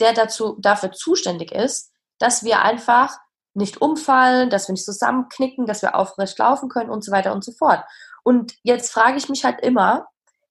der 0.00 0.12
dazu, 0.12 0.56
dafür 0.60 0.92
zuständig 0.92 1.52
ist, 1.52 1.92
dass 2.18 2.44
wir 2.44 2.62
einfach 2.62 3.16
nicht 3.54 3.80
umfallen, 3.80 4.50
dass 4.50 4.68
wir 4.68 4.72
nicht 4.72 4.84
zusammenknicken, 4.84 5.66
dass 5.66 5.82
wir 5.82 5.94
aufrecht 5.94 6.38
laufen 6.38 6.68
können 6.68 6.90
und 6.90 7.04
so 7.04 7.12
weiter 7.12 7.32
und 7.32 7.44
so 7.44 7.52
fort. 7.52 7.84
Und 8.24 8.54
jetzt 8.62 8.92
frage 8.92 9.18
ich 9.18 9.28
mich 9.28 9.44
halt 9.44 9.60
immer, 9.60 10.08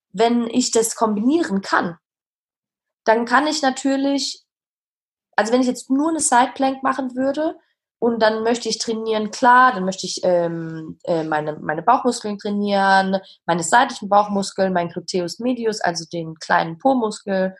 wenn 0.09 0.47
ich 0.47 0.71
das 0.71 0.95
kombinieren 0.95 1.61
kann, 1.61 1.97
dann 3.05 3.25
kann 3.25 3.47
ich 3.47 3.61
natürlich, 3.61 4.43
also 5.35 5.51
wenn 5.51 5.61
ich 5.61 5.67
jetzt 5.67 5.89
nur 5.89 6.09
eine 6.09 6.19
Sideplank 6.19 6.83
machen 6.83 7.15
würde, 7.15 7.57
und 8.01 8.19
dann 8.19 8.41
möchte 8.41 8.67
ich 8.67 8.79
trainieren, 8.79 9.29
klar, 9.29 9.73
dann 9.73 9.85
möchte 9.85 10.07
ich 10.07 10.21
ähm, 10.23 10.97
äh, 11.03 11.23
meine, 11.23 11.59
meine 11.61 11.83
Bauchmuskeln 11.83 12.39
trainieren, 12.39 13.19
meine 13.45 13.61
seitlichen 13.61 14.09
Bauchmuskeln, 14.09 14.73
mein 14.73 14.89
Gluteus 14.89 15.37
medius, 15.37 15.81
also 15.81 16.05
den 16.11 16.33
kleinen 16.33 16.79
Po-Muskel, 16.79 17.55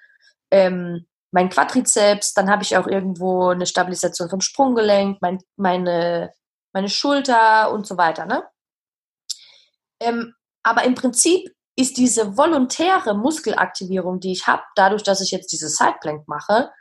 ähm, 0.50 1.06
mein 1.30 1.50
Quadrizeps, 1.50 2.34
dann 2.34 2.50
habe 2.50 2.64
ich 2.64 2.76
auch 2.76 2.88
irgendwo 2.88 3.50
eine 3.50 3.68
Stabilisation 3.68 4.32
vom 4.32 4.42
Sprunggelenk, 4.42 5.20
mein, 5.22 5.38
meine, 5.58 6.32
meine 6.74 6.90
Schulter 6.90 7.72
und 7.72 7.86
so 7.86 7.98
weiter. 8.00 8.26
Ne? 8.26 8.44
Ähm, 10.00 10.34
aber 10.64 10.86
im 10.86 10.96
Prinzip 10.96 11.52
ist 11.76 11.98
diese 11.98 12.36
volontäre 12.36 13.14
Muskelaktivierung, 13.14 14.20
die 14.20 14.32
ich 14.32 14.48
habe, 14.48 14.64
dadurch, 14.76 15.04
dass 15.04 15.22
ich 15.22 15.30
jetzt 15.30 15.52
diese 15.52 15.70
Sideplank 15.70 16.28
mache, 16.28 16.72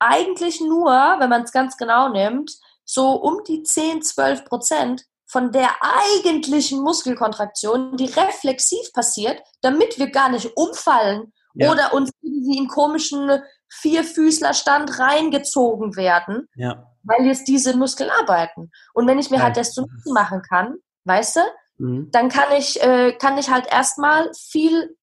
eigentlich 0.00 0.60
nur, 0.60 0.90
wenn 0.90 1.30
man 1.30 1.42
es 1.42 1.52
ganz 1.52 1.76
genau 1.76 2.08
nimmt, 2.08 2.52
so 2.84 3.12
um 3.12 3.44
die 3.46 3.62
10, 3.62 4.02
12 4.02 4.44
Prozent 4.44 5.04
von 5.26 5.52
der 5.52 5.70
eigentlichen 5.80 6.82
Muskelkontraktion, 6.82 7.96
die 7.96 8.06
reflexiv 8.06 8.92
passiert, 8.92 9.40
damit 9.60 9.98
wir 9.98 10.10
gar 10.10 10.28
nicht 10.28 10.56
umfallen 10.56 11.32
ja. 11.54 11.70
oder 11.70 11.94
uns 11.94 12.10
irgendwie 12.20 12.58
in 12.58 12.66
komischen 12.66 13.40
Vierfüßlerstand 13.68 14.98
reingezogen 14.98 15.94
werden, 15.96 16.48
ja. 16.56 16.84
weil 17.04 17.26
jetzt 17.26 17.46
diese 17.46 17.76
Muskeln 17.76 18.10
arbeiten. 18.10 18.72
Und 18.92 19.06
wenn 19.06 19.20
ich 19.20 19.30
mir 19.30 19.40
halt 19.40 19.56
das 19.56 19.72
zunutze 19.72 20.12
machen 20.12 20.42
kann, 20.42 20.74
weißt 21.04 21.36
du, 21.36 21.40
mhm. 21.78 22.10
dann 22.10 22.28
kann 22.28 22.52
ich, 22.58 22.82
äh, 22.82 23.12
kann 23.12 23.38
ich 23.38 23.50
halt 23.50 23.68
erstmal 23.70 24.32
viel 24.34 24.96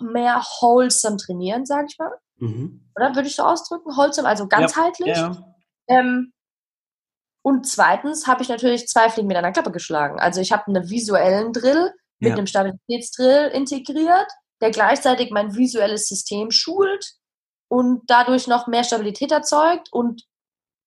mehr 0.00 0.42
wholesome 0.60 1.16
trainieren, 1.16 1.66
sag 1.66 1.86
ich 1.88 1.98
mal. 1.98 2.12
Mhm. 2.36 2.88
Oder 2.96 3.14
würde 3.14 3.28
ich 3.28 3.36
so 3.36 3.42
ausdrücken? 3.42 3.96
Wholesome, 3.96 4.28
also 4.28 4.46
ganzheitlich. 4.46 5.16
Ja. 5.16 5.54
Ähm, 5.88 6.32
und 7.42 7.66
zweitens 7.66 8.26
habe 8.26 8.42
ich 8.42 8.48
natürlich 8.48 8.86
zwei 8.86 9.10
Fliegen 9.10 9.28
mit 9.28 9.36
einer 9.36 9.52
Klappe 9.52 9.72
geschlagen. 9.72 10.20
Also 10.20 10.40
ich 10.40 10.52
habe 10.52 10.66
einen 10.68 10.88
visuellen 10.88 11.52
Drill 11.52 11.92
mit 12.20 12.32
einem 12.32 12.46
Stabilitätsdrill 12.46 13.48
integriert, 13.48 14.30
der 14.60 14.70
gleichzeitig 14.70 15.32
mein 15.32 15.56
visuelles 15.56 16.06
System 16.06 16.52
schult 16.52 17.14
und 17.68 18.02
dadurch 18.06 18.46
noch 18.46 18.68
mehr 18.68 18.84
Stabilität 18.84 19.32
erzeugt. 19.32 19.88
Und 19.92 20.22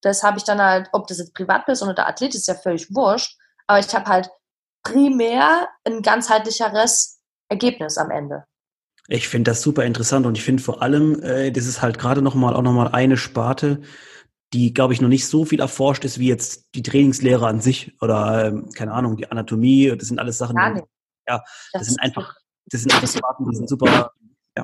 das 0.01 0.23
habe 0.23 0.37
ich 0.37 0.45
dann 0.45 0.61
halt, 0.61 0.87
ob 0.93 1.07
das 1.07 1.17
jetzt 1.17 1.33
Privatperson 1.33 1.89
oder 1.89 2.07
Athlet 2.07 2.35
ist, 2.35 2.47
ja 2.47 2.55
völlig 2.55 2.93
wurscht. 2.95 3.37
Aber 3.67 3.79
ich 3.79 3.93
habe 3.93 4.05
halt 4.05 4.29
primär 4.83 5.67
ein 5.83 6.01
ganzheitlicheres 6.01 7.19
Ergebnis 7.49 7.97
am 7.97 8.11
Ende. 8.11 8.45
Ich 9.07 9.27
finde 9.27 9.51
das 9.51 9.61
super 9.61 9.85
interessant 9.85 10.25
und 10.25 10.37
ich 10.37 10.43
finde 10.43 10.63
vor 10.63 10.81
allem, 10.81 11.21
äh, 11.21 11.51
das 11.51 11.67
ist 11.67 11.81
halt 11.81 11.99
gerade 11.99 12.21
nochmal 12.21 12.55
auch 12.55 12.63
nochmal 12.63 12.89
eine 12.89 13.17
Sparte, 13.17 13.81
die, 14.53 14.73
glaube 14.73 14.93
ich, 14.93 15.01
noch 15.01 15.09
nicht 15.09 15.27
so 15.27 15.45
viel 15.45 15.59
erforscht 15.59 16.05
ist 16.05 16.17
wie 16.19 16.27
jetzt 16.27 16.69
die 16.75 16.81
Trainingslehre 16.81 17.45
an 17.45 17.61
sich 17.61 17.93
oder, 18.01 18.47
ähm, 18.47 18.69
keine 18.73 18.93
Ahnung, 18.93 19.17
die 19.17 19.29
Anatomie, 19.29 19.95
das 19.95 20.07
sind 20.07 20.19
alles 20.19 20.37
Sachen, 20.37 20.55
die, 20.55 20.81
ja, 21.27 21.43
das, 21.73 21.81
das 21.81 21.87
sind 21.87 22.01
einfach, 22.01 22.35
das 22.67 22.81
sind 22.81 22.93
einfach 22.93 23.07
Sparten, 23.07 23.49
die 23.49 23.55
sind 23.55 23.69
super, 23.69 24.11
ja. 24.57 24.63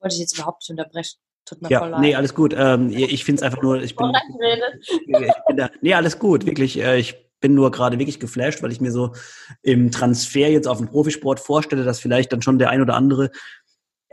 Wollte 0.00 0.14
ich 0.14 0.20
jetzt 0.20 0.38
überhaupt 0.38 0.62
nicht 0.62 0.70
unterbrechen. 0.70 1.18
Tut 1.44 1.62
mir 1.62 1.70
ja, 1.70 1.80
voll 1.80 1.90
leid. 1.90 2.00
Nee, 2.00 2.14
alles 2.14 2.34
gut. 2.34 2.54
Ähm, 2.56 2.90
ich 2.90 3.24
finde 3.24 3.40
es 3.40 3.42
einfach 3.42 3.60
nur, 3.60 3.82
ich 3.82 3.96
bin, 3.96 4.12
ich 4.88 5.32
bin 5.46 5.56
da, 5.56 5.70
nee, 5.82 5.94
alles 5.94 6.18
gut, 6.18 6.46
wirklich. 6.46 6.78
Äh, 6.78 6.98
ich 6.98 7.29
bin 7.40 7.54
nur 7.54 7.70
gerade 7.70 7.98
wirklich 7.98 8.20
geflasht, 8.20 8.62
weil 8.62 8.72
ich 8.72 8.80
mir 8.80 8.92
so 8.92 9.12
im 9.62 9.90
Transfer 9.90 10.48
jetzt 10.50 10.68
auf 10.68 10.78
den 10.78 10.88
Profisport 10.88 11.40
vorstelle, 11.40 11.84
dass 11.84 12.00
vielleicht 12.00 12.32
dann 12.32 12.42
schon 12.42 12.58
der 12.58 12.70
ein 12.70 12.82
oder 12.82 12.94
andere 12.94 13.30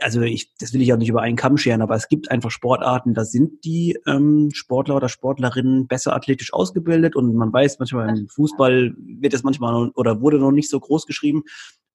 also 0.00 0.22
ich, 0.22 0.54
das 0.58 0.72
will 0.72 0.80
ich 0.80 0.92
auch 0.92 0.96
nicht 0.96 1.08
über 1.08 1.22
einen 1.22 1.36
Kamm 1.36 1.56
scheren, 1.56 1.82
aber 1.82 1.96
es 1.96 2.08
gibt 2.08 2.30
einfach 2.30 2.50
Sportarten, 2.50 3.14
da 3.14 3.24
sind 3.24 3.64
die 3.64 3.98
ähm, 4.06 4.50
Sportler 4.52 4.96
oder 4.96 5.08
Sportlerinnen 5.08 5.88
besser 5.88 6.14
athletisch 6.14 6.52
ausgebildet 6.52 7.16
und 7.16 7.34
man 7.34 7.52
weiß 7.52 7.78
manchmal 7.80 8.16
im 8.16 8.28
Fußball 8.28 8.94
wird 8.96 9.34
es 9.34 9.42
manchmal 9.42 9.72
noch, 9.72 9.94
oder 9.96 10.20
wurde 10.20 10.38
noch 10.38 10.52
nicht 10.52 10.70
so 10.70 10.78
groß 10.78 11.06
geschrieben. 11.06 11.42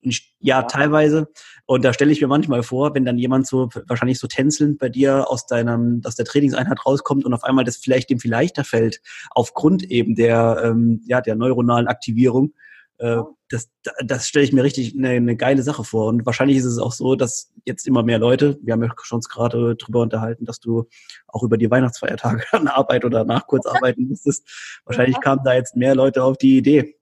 Ja, 0.04 0.18
ja, 0.40 0.64
teilweise. 0.64 1.30
Und 1.66 1.84
da 1.86 1.94
stelle 1.94 2.12
ich 2.12 2.22
mir 2.22 2.28
manchmal 2.28 2.64
vor, 2.64 2.94
wenn 2.94 3.06
dann 3.06 3.18
jemand 3.18 3.48
so 3.48 3.70
wahrscheinlich 3.88 4.20
so 4.20 4.28
tänzelnd 4.28 4.80
bei 4.80 4.90
dir 4.90 5.30
aus 5.30 5.46
deinem, 5.46 6.02
aus 6.06 6.16
der 6.16 6.26
Trainingseinheit 6.26 6.86
rauskommt 6.86 7.26
und 7.26 7.34
auf 7.34 7.44
einmal 7.44 7.64
das 7.64 7.78
vielleicht 7.78 8.10
dem 8.10 8.20
viel 8.20 8.32
leichter 8.32 8.64
fällt, 8.64 9.02
aufgrund 9.32 9.84
eben 9.84 10.16
der, 10.16 10.62
ähm, 10.64 11.02
ja, 11.06 11.22
der 11.22 11.36
neuronalen 11.36 11.88
Aktivierung, 11.88 12.54
äh, 12.98 13.22
das, 13.50 13.70
das 14.04 14.28
stelle 14.28 14.46
ich 14.46 14.54
mir 14.54 14.64
richtig 14.64 14.96
eine, 14.98 15.10
eine 15.10 15.36
geile 15.36 15.62
Sache 15.62 15.84
vor. 15.84 16.08
Und 16.08 16.26
wahrscheinlich 16.26 16.58
ist 16.58 16.66
es 16.66 16.80
auch 16.80 16.92
so, 16.92 17.16
dass 17.16 17.52
jetzt 17.66 17.88
immer 17.88 18.02
mehr 18.02 18.18
Leute, 18.18 18.58
wir 18.64 18.74
haben 18.74 18.84
ja 18.84 18.90
schon 19.04 19.18
uns 19.18 19.30
gerade 19.30 19.76
drüber 19.76 20.02
unterhalten, 20.02 20.46
dass 20.46 20.60
du 20.60 20.88
auch 21.28 21.44
über 21.44 21.58
die 21.58 21.70
Weihnachtsfeiertage 21.70 22.46
an 22.52 22.68
Arbeit 22.68 23.06
oder 23.06 23.26
nach 23.26 23.46
kurz 23.46 23.66
arbeiten 23.68 24.08
musstest. 24.08 24.48
Wahrscheinlich 24.86 25.20
kamen 25.20 25.42
da 25.44 25.54
jetzt 25.54 25.76
mehr 25.76 25.96
Leute 25.96 26.24
auf 26.24 26.38
die 26.38 26.58
Idee. 26.58 26.96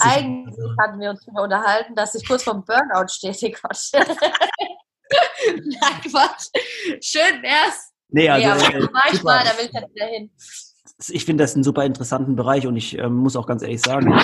Eigentlich 0.00 0.58
also, 0.58 0.74
hatten 0.80 1.00
wir 1.00 1.10
uns 1.10 1.24
darüber 1.24 1.44
unterhalten, 1.44 1.94
dass 1.94 2.14
ich 2.14 2.26
kurz 2.26 2.42
vom 2.42 2.64
Burnout 2.64 3.08
stehe, 3.08 3.32
Quatsch. 3.52 3.92
Nein, 3.94 4.06
Quatsch. 6.10 6.48
Schön 7.00 7.42
wär's. 7.42 7.92
Nee, 8.10 8.28
also, 8.28 8.46
nee, 8.46 8.52
aber 8.52 8.74
äh, 8.74 8.88
manchmal, 8.92 9.44
da 9.44 9.56
will 9.58 9.66
ich 9.66 9.72
dann 9.72 9.84
wieder 9.94 10.06
hin. 10.06 10.30
Ich 11.08 11.24
finde 11.24 11.44
das 11.44 11.54
einen 11.54 11.64
super 11.64 11.84
interessanten 11.84 12.36
Bereich 12.36 12.66
und 12.66 12.76
ich 12.76 12.98
ähm, 12.98 13.14
muss 13.14 13.36
auch 13.36 13.46
ganz 13.46 13.62
ehrlich 13.62 13.80
sagen, 13.80 14.20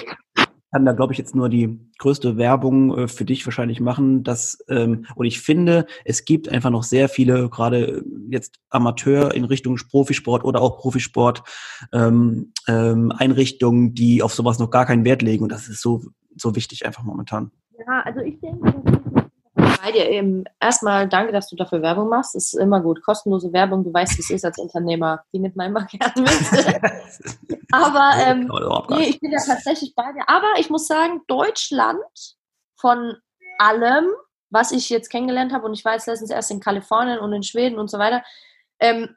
kann 0.75 0.85
da, 0.85 0.93
glaube 0.93 1.13
ich, 1.13 1.19
jetzt 1.21 1.37
nur 1.37 1.49
die 1.49 1.79
größte 1.99 2.37
Werbung 2.37 2.99
äh, 2.99 3.07
für 3.07 3.25
dich 3.25 3.47
wahrscheinlich 3.47 3.79
machen. 3.79 4.25
Dass, 4.25 4.59
ähm, 4.67 5.07
und 5.15 5.25
ich 5.25 5.41
finde, 5.41 5.87
es 6.05 6.25
gibt 6.25 6.49
einfach 6.49 6.71
noch 6.71 6.83
sehr 6.83 7.09
viele, 7.09 7.49
gerade 7.49 8.05
jetzt 8.29 8.59
Amateur 8.71 9.33
in 9.37 9.45
Richtung 9.45 9.77
Profisport 9.89 10.43
oder 10.43 10.61
auch 10.61 10.79
Profisport, 10.79 11.45
ähm, 11.93 12.53
ähm, 12.67 13.13
Einrichtungen, 13.13 13.95
die 13.95 14.21
auf 14.21 14.35
sowas 14.35 14.59
noch 14.59 14.71
gar 14.71 14.85
keinen 14.85 15.05
Wert 15.05 15.23
legen. 15.23 15.45
Und 15.45 15.53
das 15.53 15.69
ist 15.69 15.81
so, 15.81 16.03
so 16.37 16.57
wichtig 16.57 16.85
einfach 16.85 17.05
momentan. 17.05 17.53
Ja, 17.79 18.03
also 18.05 18.19
ich 18.19 18.41
denke, 18.41 19.01
bei 19.85 19.93
dir 19.93 20.09
eben 20.09 20.45
erstmal 20.61 21.09
danke, 21.09 21.33
dass 21.33 21.49
du 21.51 21.57
dafür 21.57 21.83
Werbung 21.83 22.09
machst. 22.09 22.35
Das 22.35 22.53
ist 22.53 22.55
immer 22.55 22.81
gut. 22.81 23.03
Kostenlose 23.03 23.53
Werbung, 23.53 23.85
du 23.85 23.93
weißt, 23.93 24.17
wie 24.17 24.23
es 24.23 24.31
ist 24.31 24.45
als 24.45 24.59
Unternehmer. 24.59 25.25
Die 25.33 25.39
nimmt 25.39 25.57
man 25.57 25.69
immer 25.69 25.85
gerne 25.85 26.13
mit. 26.17 26.33
Aber 27.73 28.13
ähm, 28.19 28.51
nee, 28.91 29.11
ich 29.11 29.21
bin 29.21 29.31
ja 29.31 29.41
tatsächlich 29.45 29.95
bei 29.95 30.11
dir. 30.13 30.27
Aber 30.27 30.55
ich 30.59 30.71
muss 30.71 30.87
sagen, 30.87 31.21
Deutschland 31.27 31.99
von 32.77 33.17
allem, 33.59 34.07
was 34.49 34.73
ich 34.73 34.89
jetzt 34.89 35.11
kennengelernt 35.11 35.53
habe, 35.53 35.67
und 35.67 35.75
ich 35.75 35.85
war 35.85 35.93
jetzt 35.93 36.07
letztens 36.07 36.31
erst 36.31 36.51
in 36.51 36.61
Kalifornien 36.61 37.19
und 37.19 37.33
in 37.35 37.43
Schweden 37.43 37.79
und 37.79 37.91
so 37.91 37.99
weiter, 37.99 38.23
ähm, 38.81 39.15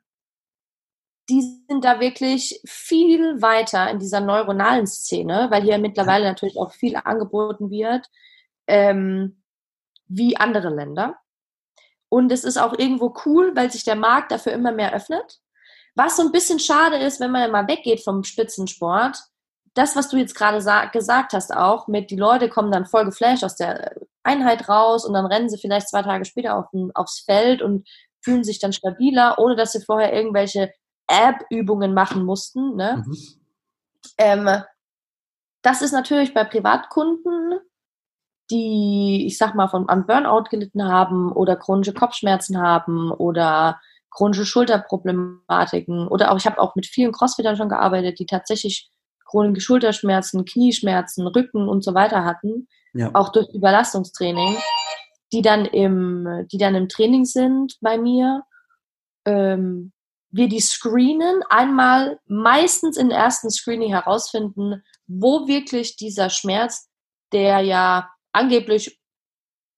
die 1.30 1.42
sind 1.70 1.86
da 1.86 2.02
wirklich 2.02 2.60
viel 2.66 3.42
weiter 3.42 3.90
in 3.90 4.00
dieser 4.00 4.20
neuronalen 4.20 4.88
Szene, 4.88 5.48
weil 5.50 5.64
hier 5.64 5.78
mittlerweile 5.78 6.26
natürlich 6.26 6.58
auch 6.58 6.74
viel 6.74 6.98
angeboten 6.98 7.70
wird. 7.70 8.10
Ähm, 8.68 9.37
wie 10.08 10.38
andere 10.38 10.70
Länder. 10.70 11.18
Und 12.10 12.32
es 12.32 12.44
ist 12.44 12.58
auch 12.58 12.78
irgendwo 12.78 13.14
cool, 13.26 13.56
weil 13.56 13.72
sich 13.72 13.84
der 13.84 13.96
Markt 13.96 14.32
dafür 14.32 14.54
immer 14.54 14.72
mehr 14.72 14.94
öffnet. 14.94 15.40
Was 15.96 16.16
so 16.16 16.24
ein 16.24 16.32
bisschen 16.32 16.60
schade 16.60 16.98
ist, 16.98 17.20
wenn 17.20 17.32
man 17.32 17.52
mal 17.52 17.68
weggeht 17.68 18.04
vom 18.04 18.24
Spitzensport, 18.24 19.18
das, 19.74 19.96
was 19.96 20.10
du 20.10 20.18
jetzt 20.18 20.36
gerade 20.36 20.58
gesagt 20.92 21.34
hast, 21.34 21.56
auch 21.56 21.88
mit 21.88 22.10
die 22.10 22.16
Leute 22.16 22.50
kommen 22.50 22.72
dann 22.72 22.86
voll 22.86 23.06
geflasht 23.06 23.44
aus 23.44 23.56
der 23.56 23.96
Einheit 24.24 24.70
raus 24.70 25.06
und 25.06 25.14
dann 25.14 25.26
rennen 25.26 25.50
sie 25.50 25.58
vielleicht 25.58 25.90
zwei 25.90 26.02
Tage 26.02 26.26
später 26.26 26.58
auf 26.58 26.70
den, 26.72 26.92
aufs 26.96 27.20
Feld 27.20 27.62
und 27.62 27.88
fühlen 28.22 28.44
sich 28.44 28.60
dann 28.60 28.74
stabiler, 28.74 29.38
ohne 29.38 29.56
dass 29.56 29.74
sie 29.74 29.84
vorher 29.84 30.14
irgendwelche 30.14 30.72
App-Übungen 31.08 31.94
machen 31.94 32.26
mussten. 32.26 32.76
Ne? 32.76 33.04
Mhm. 33.06 33.18
Ähm, 34.18 34.64
das 35.62 35.82
ist 35.82 35.92
natürlich 35.92 36.34
bei 36.34 36.44
Privatkunden 36.44 37.37
die, 38.50 39.26
ich 39.28 39.38
sag 39.38 39.56
mal, 39.56 39.68
von, 39.68 39.90
an 39.90 40.06
Burnout 40.06 40.46
gelitten 40.50 40.84
haben 40.84 41.32
oder 41.32 41.56
chronische 41.56 41.94
Kopfschmerzen 41.94 42.62
haben 42.62 43.12
oder 43.12 43.80
chronische 44.12 44.46
Schulterproblematiken 44.46 46.08
oder 46.08 46.32
auch, 46.32 46.38
ich 46.38 46.46
habe 46.46 46.60
auch 46.60 46.76
mit 46.76 46.86
vielen 46.86 47.12
Crossfittern 47.12 47.58
schon 47.58 47.70
gearbeitet, 47.70 48.20
die 48.20 48.26
tatsächlich 48.26 48.90
chronische 49.26 49.62
Schulterschmerzen, 49.62 50.46
Knieschmerzen, 50.46 51.28
Rücken 51.28 51.68
und 51.68 51.84
so 51.84 51.94
weiter 51.94 52.24
hatten, 52.24 52.68
ja. 52.94 53.12
auch 53.14 53.32
durch 53.32 53.48
Überlastungstraining, 53.54 54.58
die 55.34 55.42
dann 55.42 55.66
im, 55.66 56.48
die 56.52 56.58
dann 56.58 56.76
im 56.76 56.88
Training 56.88 57.26
sind 57.26 57.76
bei 57.82 57.98
mir. 57.98 58.44
Ähm, 59.26 59.92
wir 60.30 60.48
die 60.48 60.62
screenen, 60.62 61.42
einmal 61.50 62.20
meistens 62.26 62.98
im 62.98 63.12
ersten 63.12 63.50
Screening 63.50 63.92
herausfinden, 63.92 64.84
wo 65.08 65.48
wirklich 65.48 65.96
dieser 65.96 66.30
Schmerz, 66.30 66.90
der 67.32 67.60
ja 67.60 68.10
angeblich 68.38 69.00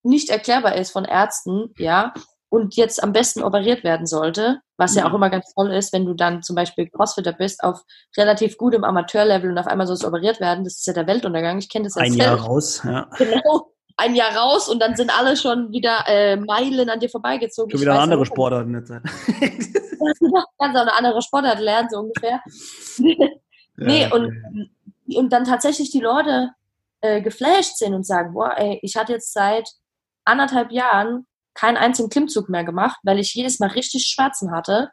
nicht 0.03 0.29
erklärbar 0.29 0.75
ist 0.75 0.91
von 0.91 1.05
Ärzten, 1.05 1.73
ja, 1.77 2.13
und 2.49 2.75
jetzt 2.75 3.03
am 3.03 3.13
besten 3.13 3.43
operiert 3.43 3.83
werden 3.83 4.07
sollte, 4.07 4.59
was 4.75 4.95
ja 4.95 5.05
auch 5.05 5.09
mhm. 5.09 5.15
immer 5.15 5.29
ganz 5.29 5.53
toll 5.53 5.71
ist, 5.71 5.93
wenn 5.93 6.05
du 6.05 6.15
dann 6.15 6.41
zum 6.41 6.55
Beispiel 6.55 6.89
Crossfitter 6.89 7.33
bist, 7.33 7.63
auf 7.63 7.81
relativ 8.17 8.57
gutem 8.57 8.83
Amateurlevel 8.83 9.51
und 9.51 9.57
auf 9.57 9.67
einmal 9.67 9.85
soll 9.85 9.95
es 9.95 10.05
operiert 10.05 10.39
werden, 10.39 10.63
das 10.63 10.79
ist 10.79 10.87
ja 10.87 10.93
der 10.93 11.05
Weltuntergang. 11.05 11.59
Ich 11.59 11.69
kenne 11.69 11.85
das 11.85 11.95
ja 11.95 12.01
Ein 12.01 12.13
Jahr 12.13 12.39
raus, 12.39 12.81
ja. 12.83 13.07
Genau, 13.17 13.71
ein 13.97 14.15
Jahr 14.15 14.35
raus 14.35 14.67
und 14.67 14.79
dann 14.81 14.95
sind 14.95 15.15
alle 15.15 15.37
schon 15.37 15.71
wieder 15.71 16.05
äh, 16.07 16.37
Meilen 16.37 16.89
an 16.89 16.99
dir 16.99 17.09
vorbeigezogen. 17.09 17.69
Schon 17.69 17.81
wieder 17.81 17.93
eine 17.93 18.01
andere 18.01 18.25
Sportart 18.25 18.67
nicht 18.67 18.87
sein. 18.87 19.03
Ganz 20.57 20.75
auch 20.75 20.81
eine 20.81 20.97
andere 20.97 21.21
Sportart 21.21 21.59
lernen, 21.59 21.89
so 21.91 21.99
ungefähr. 21.99 22.41
nee, 23.75 24.11
und, 24.11 24.33
und 25.13 25.29
dann 25.31 25.43
tatsächlich 25.43 25.91
die 25.91 25.99
Leute 25.99 26.51
äh, 27.01 27.21
geflasht 27.21 27.77
sind 27.77 27.93
und 27.93 28.05
sagen, 28.05 28.33
boah, 28.33 28.53
ey, 28.57 28.79
ich 28.81 28.95
hatte 28.95 29.13
jetzt 29.13 29.33
seit 29.33 29.69
anderthalb 30.25 30.71
Jahren 30.71 31.25
keinen 31.53 31.77
einzigen 31.77 32.09
Klimmzug 32.09 32.49
mehr 32.49 32.63
gemacht, 32.63 32.99
weil 33.03 33.19
ich 33.19 33.33
jedes 33.33 33.59
Mal 33.59 33.69
richtig 33.69 34.07
Schmerzen 34.07 34.51
hatte 34.51 34.89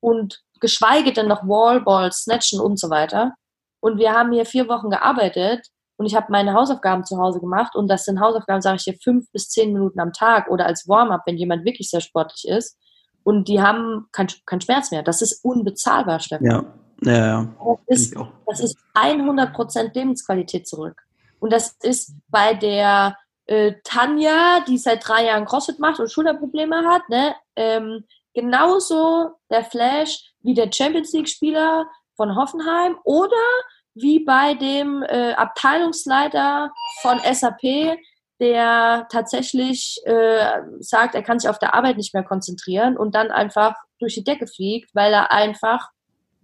und 0.00 0.42
geschweige 0.60 1.12
denn 1.12 1.28
noch 1.28 1.42
Wallballs, 1.42 2.22
Snatchen 2.22 2.60
und 2.60 2.78
so 2.78 2.90
weiter. 2.90 3.34
Und 3.80 3.98
wir 3.98 4.12
haben 4.12 4.32
hier 4.32 4.46
vier 4.46 4.68
Wochen 4.68 4.90
gearbeitet 4.90 5.66
und 5.96 6.06
ich 6.06 6.14
habe 6.14 6.26
meine 6.30 6.54
Hausaufgaben 6.54 7.04
zu 7.04 7.18
Hause 7.18 7.40
gemacht 7.40 7.74
und 7.74 7.88
das 7.88 8.04
sind 8.04 8.20
Hausaufgaben, 8.20 8.62
sage 8.62 8.76
ich 8.76 8.82
hier, 8.84 8.96
fünf 9.02 9.30
bis 9.32 9.48
zehn 9.48 9.72
Minuten 9.72 10.00
am 10.00 10.12
Tag 10.12 10.48
oder 10.50 10.66
als 10.66 10.88
Warm-up, 10.88 11.22
wenn 11.26 11.36
jemand 11.36 11.64
wirklich 11.64 11.90
sehr 11.90 12.00
sportlich 12.00 12.46
ist. 12.48 12.78
Und 13.22 13.48
die 13.48 13.62
haben 13.62 14.06
keinen 14.12 14.28
kein 14.44 14.60
Schmerz 14.60 14.90
mehr. 14.90 15.02
Das 15.02 15.22
ist 15.22 15.44
unbezahlbar, 15.44 16.20
Stefan. 16.20 16.46
Ja, 16.46 16.64
ja, 17.02 17.26
ja. 17.26 17.78
Das 17.86 18.00
ist, 18.00 18.16
das 18.46 18.60
ist 18.60 18.78
100% 18.94 19.94
Lebensqualität 19.94 20.68
zurück. 20.68 21.03
Und 21.44 21.52
das 21.52 21.76
ist 21.82 22.14
bei 22.28 22.54
der 22.54 23.18
äh, 23.44 23.74
Tanja, 23.84 24.60
die 24.66 24.78
seit 24.78 25.06
drei 25.06 25.26
Jahren 25.26 25.44
CrossFit 25.44 25.78
macht 25.78 26.00
und 26.00 26.10
Schulterprobleme 26.10 26.86
hat, 26.86 27.06
ne, 27.10 27.34
ähm, 27.54 28.06
genauso 28.32 29.32
der 29.50 29.62
Flash 29.62 30.32
wie 30.40 30.54
der 30.54 30.72
Champions 30.72 31.12
League-Spieler 31.12 31.86
von 32.16 32.34
Hoffenheim 32.34 32.96
oder 33.04 33.36
wie 33.92 34.20
bei 34.20 34.54
dem 34.54 35.02
äh, 35.02 35.34
Abteilungsleiter 35.34 36.72
von 37.02 37.18
SAP, 37.18 37.98
der 38.40 39.06
tatsächlich 39.10 40.00
äh, 40.06 40.62
sagt, 40.80 41.14
er 41.14 41.22
kann 41.22 41.38
sich 41.38 41.50
auf 41.50 41.58
der 41.58 41.74
Arbeit 41.74 41.98
nicht 41.98 42.14
mehr 42.14 42.24
konzentrieren 42.24 42.96
und 42.96 43.14
dann 43.14 43.30
einfach 43.30 43.74
durch 43.98 44.14
die 44.14 44.24
Decke 44.24 44.46
fliegt, 44.46 44.94
weil 44.94 45.12
er 45.12 45.30
einfach 45.30 45.90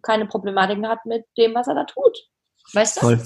keine 0.02 0.26
Problematiken 0.26 0.86
hat 0.86 1.06
mit 1.06 1.24
dem, 1.38 1.54
was 1.54 1.68
er 1.68 1.74
da 1.74 1.84
tut. 1.84 2.18
Weißt 2.74 2.98
du? 2.98 3.00
Toll. 3.00 3.22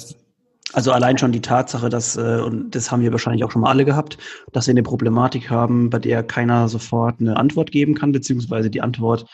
Also 0.75 0.91
allein 0.91 1.17
schon 1.19 1.31
die 1.31 1.41
Tatsache, 1.41 1.89
dass, 1.89 2.17
äh, 2.17 2.41
und 2.45 2.75
das 2.75 2.91
haben 2.91 3.01
wir 3.01 3.13
wahrscheinlich 3.13 3.45
auch 3.45 3.51
schon 3.53 3.63
mal 3.63 3.71
alle 3.71 3.85
gehabt, 3.85 4.19
dass 4.53 4.67
wir 4.67 4.73
eine 4.73 4.83
Problematik 4.83 5.49
haben, 5.49 5.89
bei 5.89 6.01
der 6.01 6.25
keiner 6.25 6.69
sofort 6.69 7.21
eine 7.21 7.37
Antwort 7.37 7.71
geben 7.71 7.95
kann, 7.95 8.11
beziehungsweise 8.11 8.71
die 8.71 8.81
Antwort 8.81 9.27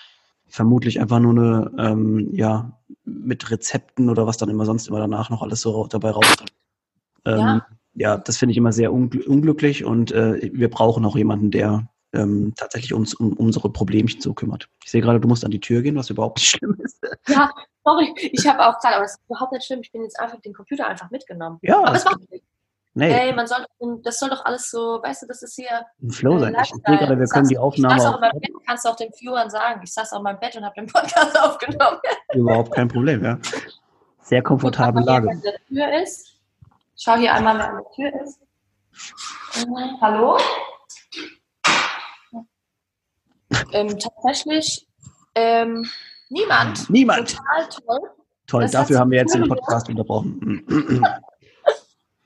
vermutlich 0.46 1.00
einfach 1.00 1.18
nur 1.18 1.33
eine, 1.33 1.70
ähm, 1.79 2.29
ja, 2.33 2.79
mit 3.05 3.50
Rezepten 3.50 4.11
oder 4.11 4.26
was 4.26 4.37
dann 4.37 4.50
immer 4.50 4.66
sonst 4.66 4.88
immer 4.88 4.98
danach 4.98 5.31
noch 5.31 5.42
alles 5.42 5.62
so 5.62 5.87
dabei 5.87 6.11
rauskommt. 6.11 6.53
Ähm, 7.24 7.38
ja. 7.38 7.66
ja, 7.94 8.16
das 8.18 8.37
finde 8.37 8.53
ich 8.53 8.59
immer 8.59 8.72
sehr 8.72 8.92
ungl 8.92 9.22
unglücklich 9.22 9.85
und 9.85 10.12
äh, 10.12 10.50
wir 10.53 10.68
brauchen 10.68 11.05
auch 11.07 11.16
jemanden, 11.16 11.50
der 11.50 11.88
ähm, 12.12 12.53
tatsächlich 12.57 12.92
uns 12.92 13.14
um 13.14 13.33
unsere 13.35 13.70
Problemchen 13.70 14.20
so 14.20 14.35
kümmert. 14.35 14.68
Ich 14.85 14.90
sehe 14.90 15.00
gerade, 15.00 15.20
du 15.20 15.29
musst 15.29 15.44
an 15.44 15.50
die 15.50 15.61
Tür 15.61 15.81
gehen, 15.83 15.96
was 15.96 16.11
überhaupt 16.11 16.38
nicht 16.38 16.50
schlimm 16.50 16.76
ist. 16.83 17.00
Ja, 17.29 17.50
sorry, 17.90 18.14
ich 18.16 18.46
habe 18.46 18.66
auch 18.66 18.79
gerade, 18.81 18.96
aber 18.96 19.05
es 19.05 19.12
ist 19.12 19.20
überhaupt 19.26 19.53
nicht 19.53 19.66
schlimm, 19.66 19.81
ich 19.81 19.92
bin 19.92 20.03
jetzt 20.03 20.18
einfach 20.18 20.40
den 20.40 20.55
Computer 20.55 20.87
einfach 20.87 21.11
mitgenommen. 21.11 21.59
Ja. 21.62 21.79
Aber 21.79 21.94
es 21.94 22.05
macht 22.05 22.31
nichts. 22.31 22.46
Nee. 22.92 23.12
Ey, 23.12 23.33
man 23.33 23.46
soll, 23.46 23.64
das 24.03 24.18
soll 24.18 24.31
doch 24.31 24.44
alles 24.44 24.68
so, 24.68 25.00
weißt 25.00 25.22
du, 25.22 25.26
das 25.26 25.42
ist 25.42 25.55
hier. 25.55 25.87
Ein 26.03 26.11
Flow 26.11 26.40
sein. 26.40 26.57
Ich 26.61 26.70
sehe 26.70 26.98
gerade, 26.98 27.18
wir 27.18 27.26
können 27.26 27.46
die 27.46 27.57
Aufnahme. 27.57 27.94
Ich 27.94 28.03
saß 28.03 28.11
auch 28.11 28.16
in 28.16 28.20
meinem 28.20 28.40
Bett, 28.40 28.50
kannst 28.66 28.85
du 28.85 28.88
auch 28.88 28.96
den 28.96 29.12
Viewern 29.12 29.48
sagen. 29.48 29.81
Ich 29.85 29.92
saß 29.92 30.12
auch 30.12 30.18
in 30.18 30.24
meinem 30.24 30.40
Bett 30.40 30.57
und 30.57 30.64
habe 30.64 30.74
den 30.74 30.87
Podcast 30.87 31.40
aufgenommen. 31.40 31.98
Überhaupt 32.35 32.74
kein 32.74 32.88
Problem, 32.88 33.24
ja. 33.24 33.38
sehr 34.22 34.42
komfortable 34.42 35.05
Lage. 35.05 35.40
Der 35.44 35.55
Tür 35.68 36.03
ist. 36.03 36.35
Ich 36.96 37.05
schau 37.05 37.14
hier 37.14 37.33
einmal, 37.33 37.59
wer 37.59 37.68
an 37.68 37.76
der 37.76 37.92
Tür 37.92 38.22
ist. 38.24 38.40
Äh, 39.55 40.00
hallo? 40.00 40.37
ähm, 43.72 43.98
tatsächlich 43.98 44.88
ähm, 45.35 45.88
niemand. 46.31 46.88
Niemand. 46.88 47.37
Total 47.37 47.69
toll. 47.69 48.11
Toll, 48.47 48.62
Das 48.62 48.73
dafür 48.73 48.99
haben 48.99 49.11
wir 49.11 49.19
jetzt 49.19 49.35
den 49.35 49.47
Podcast 49.47 49.88
unterbrochen. 49.88 50.64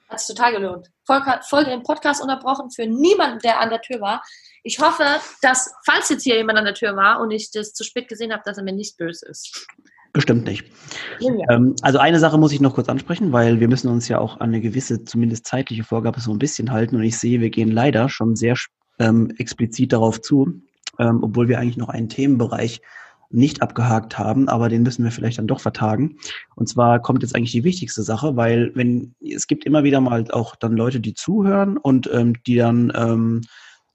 Hat 0.09 0.21
es 0.21 0.27
total 0.27 0.53
gelohnt. 0.53 0.91
Folge, 1.05 1.41
Folge 1.49 1.71
den 1.71 1.83
Podcast 1.83 2.23
unterbrochen 2.23 2.71
für 2.71 2.87
niemanden, 2.87 3.41
der 3.41 3.61
an 3.61 3.69
der 3.69 3.81
Tür 3.81 4.01
war. 4.01 4.23
Ich 4.63 4.79
hoffe, 4.79 5.05
dass, 5.43 5.75
falls 5.85 6.09
jetzt 6.09 6.23
hier 6.23 6.37
jemand 6.37 6.59
an 6.59 6.65
der 6.65 6.75
Tür 6.75 6.97
war 6.97 7.21
und 7.21 7.31
ich 7.31 7.51
das 7.51 7.75
zu 7.75 7.85
spät 7.85 8.09
gesehen 8.09 8.33
habe, 8.33 8.43
dass 8.45 8.57
er 8.57 8.65
mir 8.65 8.73
nicht 8.73 8.97
böse 8.97 9.27
ist. 9.27 9.67
Bestimmt 10.15 10.45
nicht. 10.45 10.65
Ja. 11.19 11.33
Ähm, 11.51 11.75
also 11.83 11.99
eine 11.99 12.21
Sache 12.21 12.39
muss 12.39 12.53
ich 12.53 12.61
noch 12.61 12.75
kurz 12.75 12.89
ansprechen, 12.89 13.33
weil 13.33 13.59
wir 13.59 13.69
müssen 13.69 13.89
uns 13.89 14.09
ja 14.09 14.21
auch 14.21 14.37
an 14.37 14.51
eine 14.51 14.61
gewisse, 14.61 15.05
zumindest 15.05 15.47
zeitliche 15.47 15.83
Vorgabe 15.83 16.21
so 16.21 16.31
ein 16.31 16.39
bisschen 16.39 16.71
halten. 16.71 16.97
Und 16.97 17.03
ich 17.03 17.19
sehe, 17.19 17.41
wir 17.41 17.51
gehen 17.51 17.73
leider 17.73 18.09
schon 18.09 18.37
sehr 18.37 18.57
ähm, 19.01 19.35
explizit 19.39 19.93
darauf 19.93 20.23
zu, 20.23 20.63
ähm, 21.01 21.25
obwohl 21.25 21.49
wir 21.49 21.59
eigentlich 21.59 21.77
noch 21.77 21.89
einen 21.89 22.09
Themenbereich 22.09 22.81
nicht 23.35 23.63
abgehakt 23.63 24.19
haben, 24.19 24.49
aber 24.49 24.69
den 24.69 24.83
müssen 24.83 25.05
wir 25.05 25.11
vielleicht 25.11 25.39
dann 25.39 25.47
doch 25.47 25.61
vertagen. 25.61 26.17
Und 26.55 26.69
zwar 26.69 27.01
kommt 27.01 27.23
jetzt 27.23 27.35
eigentlich 27.35 27.53
die 27.53 27.65
wichtigste 27.65 28.03
Sache, 28.03 28.37
weil 28.37 28.71
wenn 28.75 29.15
es 29.21 29.47
gibt 29.47 29.65
immer 29.65 29.85
wieder 29.85 30.01
mal 30.01 30.31
auch 30.31 30.57
dann 30.57 30.77
Leute, 30.77 31.01
die 31.01 31.15
zuhören 31.15 31.77
und 31.77 32.09
ähm, 32.13 32.35
die 32.47 32.57
dann 32.57 32.93
ähm, 32.95 33.43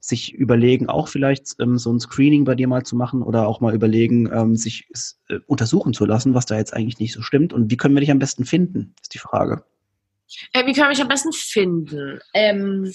sich 0.00 0.34
überlegen, 0.34 0.88
auch 0.88 1.08
vielleicht 1.08 1.56
ähm, 1.60 1.78
so 1.78 1.92
ein 1.92 2.00
Screening 2.00 2.44
bei 2.44 2.54
dir 2.54 2.68
mal 2.68 2.84
zu 2.84 2.96
machen 2.96 3.22
oder 3.22 3.46
auch 3.46 3.60
mal 3.60 3.74
überlegen, 3.74 4.30
ähm, 4.32 4.56
sich 4.56 4.88
äh, 5.28 5.38
untersuchen 5.46 5.92
zu 5.92 6.06
lassen, 6.06 6.34
was 6.34 6.46
da 6.46 6.56
jetzt 6.56 6.74
eigentlich 6.74 6.98
nicht 6.98 7.12
so 7.12 7.22
stimmt. 7.22 7.52
Und 7.52 7.70
wie 7.70 7.76
können 7.76 7.94
wir 7.94 8.00
dich 8.00 8.10
am 8.10 8.18
besten 8.18 8.44
finden, 8.44 8.94
ist 9.00 9.14
die 9.14 9.18
Frage. 9.18 9.62
Äh, 10.52 10.66
wie 10.66 10.72
kann 10.72 10.84
man 10.84 10.90
mich 10.90 11.02
am 11.02 11.08
besten 11.08 11.32
finden? 11.32 12.20
Ähm, 12.34 12.92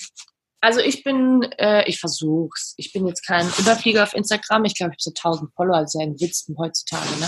also 0.61 0.79
ich 0.79 1.03
bin, 1.03 1.43
äh, 1.57 1.87
ich 1.87 1.99
versuch's. 1.99 2.73
Ich 2.77 2.91
bin 2.91 3.05
jetzt 3.07 3.25
kein 3.25 3.47
Überflieger 3.59 4.03
auf 4.03 4.13
Instagram. 4.13 4.65
Ich 4.65 4.75
glaube, 4.75 4.95
ich 4.97 5.05
habe 5.05 5.13
so 5.15 5.29
1000 5.29 5.53
Follower, 5.53 5.77
also 5.77 5.99
ein 5.99 6.19
Witz 6.19 6.49
heutzutage. 6.57 7.19
Ne? 7.19 7.27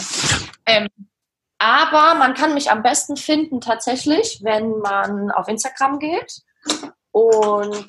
Ähm, 0.66 0.88
aber 1.60 2.16
man 2.16 2.34
kann 2.34 2.54
mich 2.54 2.70
am 2.70 2.84
besten 2.84 3.18
finden 3.18 3.62
tatsächlich, 3.62 4.40
wenn 4.44 4.80
man 4.80 5.32
auf 5.32 5.48
Instagram 5.48 6.00
geht 6.00 6.42
und 7.12 7.88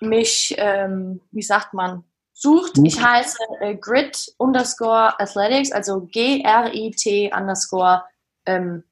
mich, 0.00 0.54
ähm, 0.58 1.20
wie 1.30 1.42
sagt 1.42 1.74
man, 1.74 2.04
sucht. 2.32 2.78
Ich 2.84 3.00
heiße 3.00 3.38
äh, 3.60 3.76
Grit 3.76 4.34
underscore 4.38 5.18
Athletics, 5.18 5.72
also 5.72 6.02
G-R-I-T 6.02 7.32
underscore 7.34 8.02
ähm, 8.46 8.84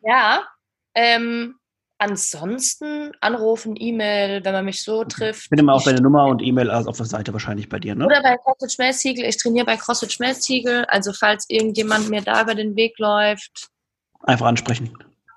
Ja. 0.03 0.47
Ähm, 0.95 1.56
ansonsten 1.99 3.11
anrufen, 3.21 3.75
E-Mail, 3.77 4.43
wenn 4.45 4.53
man 4.53 4.65
mich 4.65 4.83
so 4.83 5.03
trifft. 5.03 5.49
Ich 5.51 5.61
mal 5.63 5.73
auch 5.73 5.79
Ich- 5.79 5.85
deine 5.85 6.01
Nummer 6.01 6.25
und 6.25 6.41
E-Mail 6.41 6.69
also 6.69 6.89
auf 6.89 6.97
der 6.97 7.05
Seite 7.05 7.33
wahrscheinlich 7.33 7.69
bei 7.69 7.79
dir, 7.79 7.95
ne? 7.95 8.05
Oder 8.05 8.21
bei 8.21 8.37
CrossFit 8.37 8.71
Schmelztiegel. 8.73 9.25
Ich 9.25 9.37
trainiere 9.37 9.65
bei 9.65 9.77
CrossFit 9.77 10.11
Schmelztiegel. 10.11 10.85
Also 10.85 11.11
falls 11.13 11.45
irgendjemand 11.49 12.09
mir 12.09 12.21
da 12.21 12.41
über 12.43 12.55
den 12.55 12.75
Weg 12.75 12.97
läuft, 12.99 13.69
Einfach 14.23 14.47
ansprechen. 14.47 14.91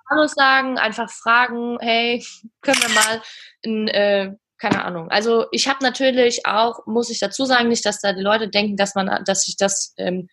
Hallo 0.09 0.27
sagen, 0.27 0.79
einfach 0.79 1.09
fragen, 1.11 1.79
hey, 1.81 2.25
können 2.63 2.81
wir 2.81 2.89
mal 2.89 3.23
in, 3.63 3.87
äh, 3.89 4.35
keine 4.59 4.85
Ahnung. 4.85 5.09
Also 5.11 5.47
ich 5.53 5.69
habe 5.69 5.85
natürlich 5.85 6.47
auch, 6.47 6.85
muss 6.87 7.11
ich 7.11 7.21
dazu 7.21 7.45
sagen, 7.45 7.69
nicht, 7.69 7.85
dass 7.87 8.01
da 8.01 8.13
die 8.13 8.23
Leute 8.23 8.49
denken, 8.49 8.77
dass 8.77 8.95
man, 8.97 9.23
dass 9.25 9.47
ich 9.47 9.57
das, 9.57 9.95
ähm, 9.99 10.29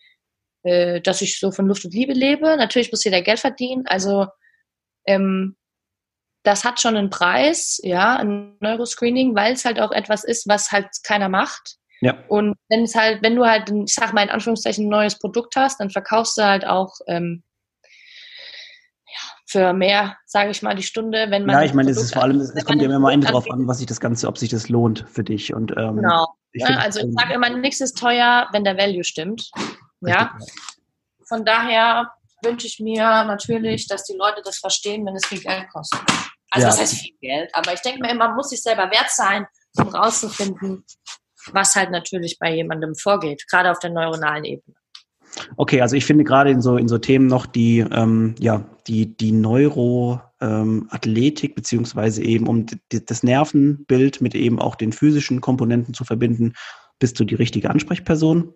äh, 0.63 1.01
dass 1.01 1.21
ich 1.21 1.39
so 1.39 1.51
von 1.51 1.67
Luft 1.67 1.85
und 1.85 1.93
Liebe 1.93 2.13
lebe. 2.13 2.57
Natürlich 2.57 2.91
muss 2.91 3.03
jeder 3.03 3.21
Geld 3.21 3.39
verdienen. 3.39 3.85
Also 3.85 4.27
ähm, 5.05 5.55
das 6.47 6.63
hat 6.63 6.79
schon 6.79 6.95
einen 6.95 7.09
Preis, 7.09 7.77
ja, 7.83 8.15
ein 8.15 8.55
Neuroscreening, 8.61 9.35
weil 9.35 9.53
es 9.53 9.65
halt 9.65 9.81
auch 9.81 9.91
etwas 9.91 10.23
ist, 10.23 10.47
was 10.47 10.71
halt 10.71 10.87
keiner 11.03 11.27
macht. 11.27 11.75
Ja. 11.99 12.23
Und 12.29 12.55
wenn 12.69 12.83
es 12.83 12.95
halt, 12.95 13.21
wenn 13.21 13.35
du 13.35 13.45
halt, 13.45 13.69
ich 13.69 13.93
sag 13.93 14.13
mal 14.13 14.21
in 14.23 14.29
Anführungszeichen, 14.29 14.85
ein 14.85 14.89
neues 14.89 15.19
Produkt 15.19 15.57
hast, 15.57 15.81
dann 15.81 15.89
verkaufst 15.89 16.37
du 16.37 16.43
halt 16.43 16.65
auch 16.65 16.93
ähm, 17.07 17.43
ja, 17.83 19.19
für 19.45 19.73
mehr, 19.73 20.15
sage 20.25 20.51
ich 20.51 20.61
mal, 20.61 20.73
die 20.75 20.83
Stunde, 20.83 21.27
wenn 21.29 21.45
man. 21.45 21.55
Ja, 21.55 21.63
ich 21.63 21.73
meine, 21.73 21.91
es 21.91 21.97
ist 21.97 22.13
vor 22.13 22.23
allem, 22.23 22.39
es 22.39 22.65
kommt 22.65 22.81
ja 22.81 22.95
immer 22.95 23.11
Ende 23.11 23.27
drauf 23.27 23.51
an, 23.51 23.67
was 23.67 23.79
sich 23.79 23.87
das 23.87 23.99
Ganze, 23.99 24.27
ob 24.29 24.37
sich 24.37 24.49
das 24.49 24.69
lohnt 24.69 25.03
für 25.09 25.25
dich. 25.25 25.53
Und 25.53 25.71
ähm, 25.71 25.97
Genau. 25.97 26.27
ich 26.53 26.61
Ja, 26.61 26.77
also 26.77 27.01
ich 27.01 27.13
sage 27.13 27.33
immer, 27.33 27.49
nichts 27.49 27.81
ist 27.81 27.97
teuer, 27.97 28.47
wenn 28.53 28.63
der 28.63 28.77
Value 28.77 29.03
stimmt. 29.03 29.51
Ja. 29.99 30.31
richtig, 30.37 30.53
Von 31.27 31.43
daher 31.43 32.09
wünsche 32.41 32.67
ich 32.67 32.79
mir 32.79 33.03
natürlich, 33.25 33.87
dass 33.87 34.05
die 34.05 34.15
Leute 34.15 34.41
das 34.45 34.59
verstehen, 34.59 35.05
wenn 35.05 35.15
es 35.15 35.25
viel 35.25 35.41
Geld 35.41 35.67
kostet. 35.73 35.99
Also 36.49 36.65
Ja. 36.65 36.71
das 36.71 36.79
heißt 36.79 36.95
viel 36.95 37.15
Geld, 37.21 37.49
aber 37.53 37.73
ich 37.73 37.81
denke 37.81 38.01
mir 38.01 38.11
immer, 38.11 38.27
man 38.27 38.35
muss 38.35 38.49
sich 38.49 38.61
selber 38.61 38.89
wert 38.91 39.09
sein, 39.09 39.45
um 39.77 39.87
rauszufinden, 39.89 40.83
was 41.51 41.75
halt 41.75 41.91
natürlich 41.91 42.37
bei 42.39 42.53
jemandem 42.53 42.95
vorgeht, 42.95 43.45
gerade 43.49 43.71
auf 43.71 43.79
der 43.79 43.91
neuronalen 43.91 44.45
Ebene. 44.45 44.75
Okay, 45.57 45.81
also 45.81 45.95
ich 45.95 46.05
finde 46.05 46.23
gerade 46.23 46.51
in 46.51 46.61
so 46.61 46.77
in 46.77 46.87
so 46.87 46.97
Themen 46.97 47.27
noch 47.27 47.45
die 47.45 47.79
ähm, 47.79 48.35
ja 48.39 48.63
die 48.87 49.17
die 49.17 49.31
Neuroathletik 49.31 51.53
beziehungsweise 51.55 52.23
eben 52.23 52.47
um 52.47 52.65
das 52.89 53.23
Nervenbild 53.23 54.21
mit 54.21 54.35
eben 54.35 54.59
auch 54.59 54.75
den 54.75 54.93
physischen 54.93 55.41
Komponenten 55.41 55.93
zu 55.93 56.05
verbinden, 56.05 56.53
bist 56.99 57.19
du 57.19 57.25
die 57.25 57.35
richtige 57.35 57.69
Ansprechperson. 57.69 58.53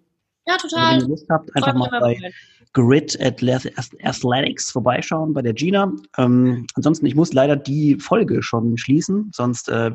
Ja, 0.47 0.53
Also 0.53 0.67
total. 0.67 0.95
wenn 0.95 1.01
ihr 1.01 1.07
Lust 1.07 1.25
habt, 1.29 1.55
einfach 1.55 1.73
mal 1.73 1.99
bei 1.99 2.31
Grid 2.73 3.19
Athletics 3.21 4.71
vorbeischauen 4.71 5.33
bei 5.33 5.41
der 5.41 5.53
Gina. 5.53 5.91
Ähm, 6.17 6.65
ansonsten, 6.75 7.05
ich 7.05 7.15
muss 7.15 7.33
leider 7.33 7.55
die 7.55 7.97
Folge 7.99 8.41
schon 8.41 8.77
schließen, 8.77 9.29
sonst 9.33 9.69
äh, 9.69 9.91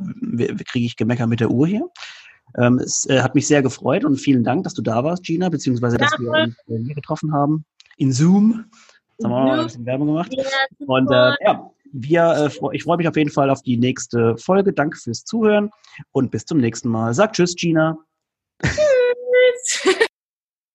kriege 0.66 0.86
ich 0.86 0.96
Gemecker 0.96 1.26
mit 1.26 1.40
der 1.40 1.50
Uhr 1.50 1.66
hier. 1.66 1.88
Ähm, 2.58 2.78
es 2.78 3.08
äh, 3.08 3.20
hat 3.22 3.34
mich 3.34 3.46
sehr 3.46 3.62
gefreut 3.62 4.04
und 4.04 4.16
vielen 4.16 4.44
Dank, 4.44 4.64
dass 4.64 4.74
du 4.74 4.82
da 4.82 5.02
warst, 5.04 5.24
Gina, 5.24 5.48
beziehungsweise 5.48 5.96
dass 5.96 6.12
wir 6.18 6.30
uns 6.30 6.54
äh, 6.68 6.84
hier 6.84 6.94
getroffen 6.94 7.32
haben. 7.32 7.64
In 7.96 8.12
Zoom. 8.12 8.66
Jetzt 9.18 9.24
haben 9.24 9.30
wir 9.32 9.44
mal 9.44 9.60
ein 9.60 9.66
bisschen 9.66 9.86
Werbung 9.86 10.08
gemacht. 10.08 10.34
Und 10.86 11.10
äh, 11.10 11.32
ja, 11.40 11.70
wir, 11.92 12.50
äh, 12.62 12.76
ich 12.76 12.82
freue 12.82 12.98
mich 12.98 13.08
auf 13.08 13.16
jeden 13.16 13.30
Fall 13.30 13.48
auf 13.50 13.62
die 13.62 13.78
nächste 13.78 14.36
Folge. 14.36 14.72
Danke 14.72 14.98
fürs 14.98 15.24
Zuhören 15.24 15.70
und 16.12 16.30
bis 16.30 16.44
zum 16.44 16.58
nächsten 16.58 16.90
Mal. 16.90 17.14
Sag 17.14 17.32
Tschüss, 17.32 17.56
Gina. 17.56 17.98
Tschüss. 18.62 19.96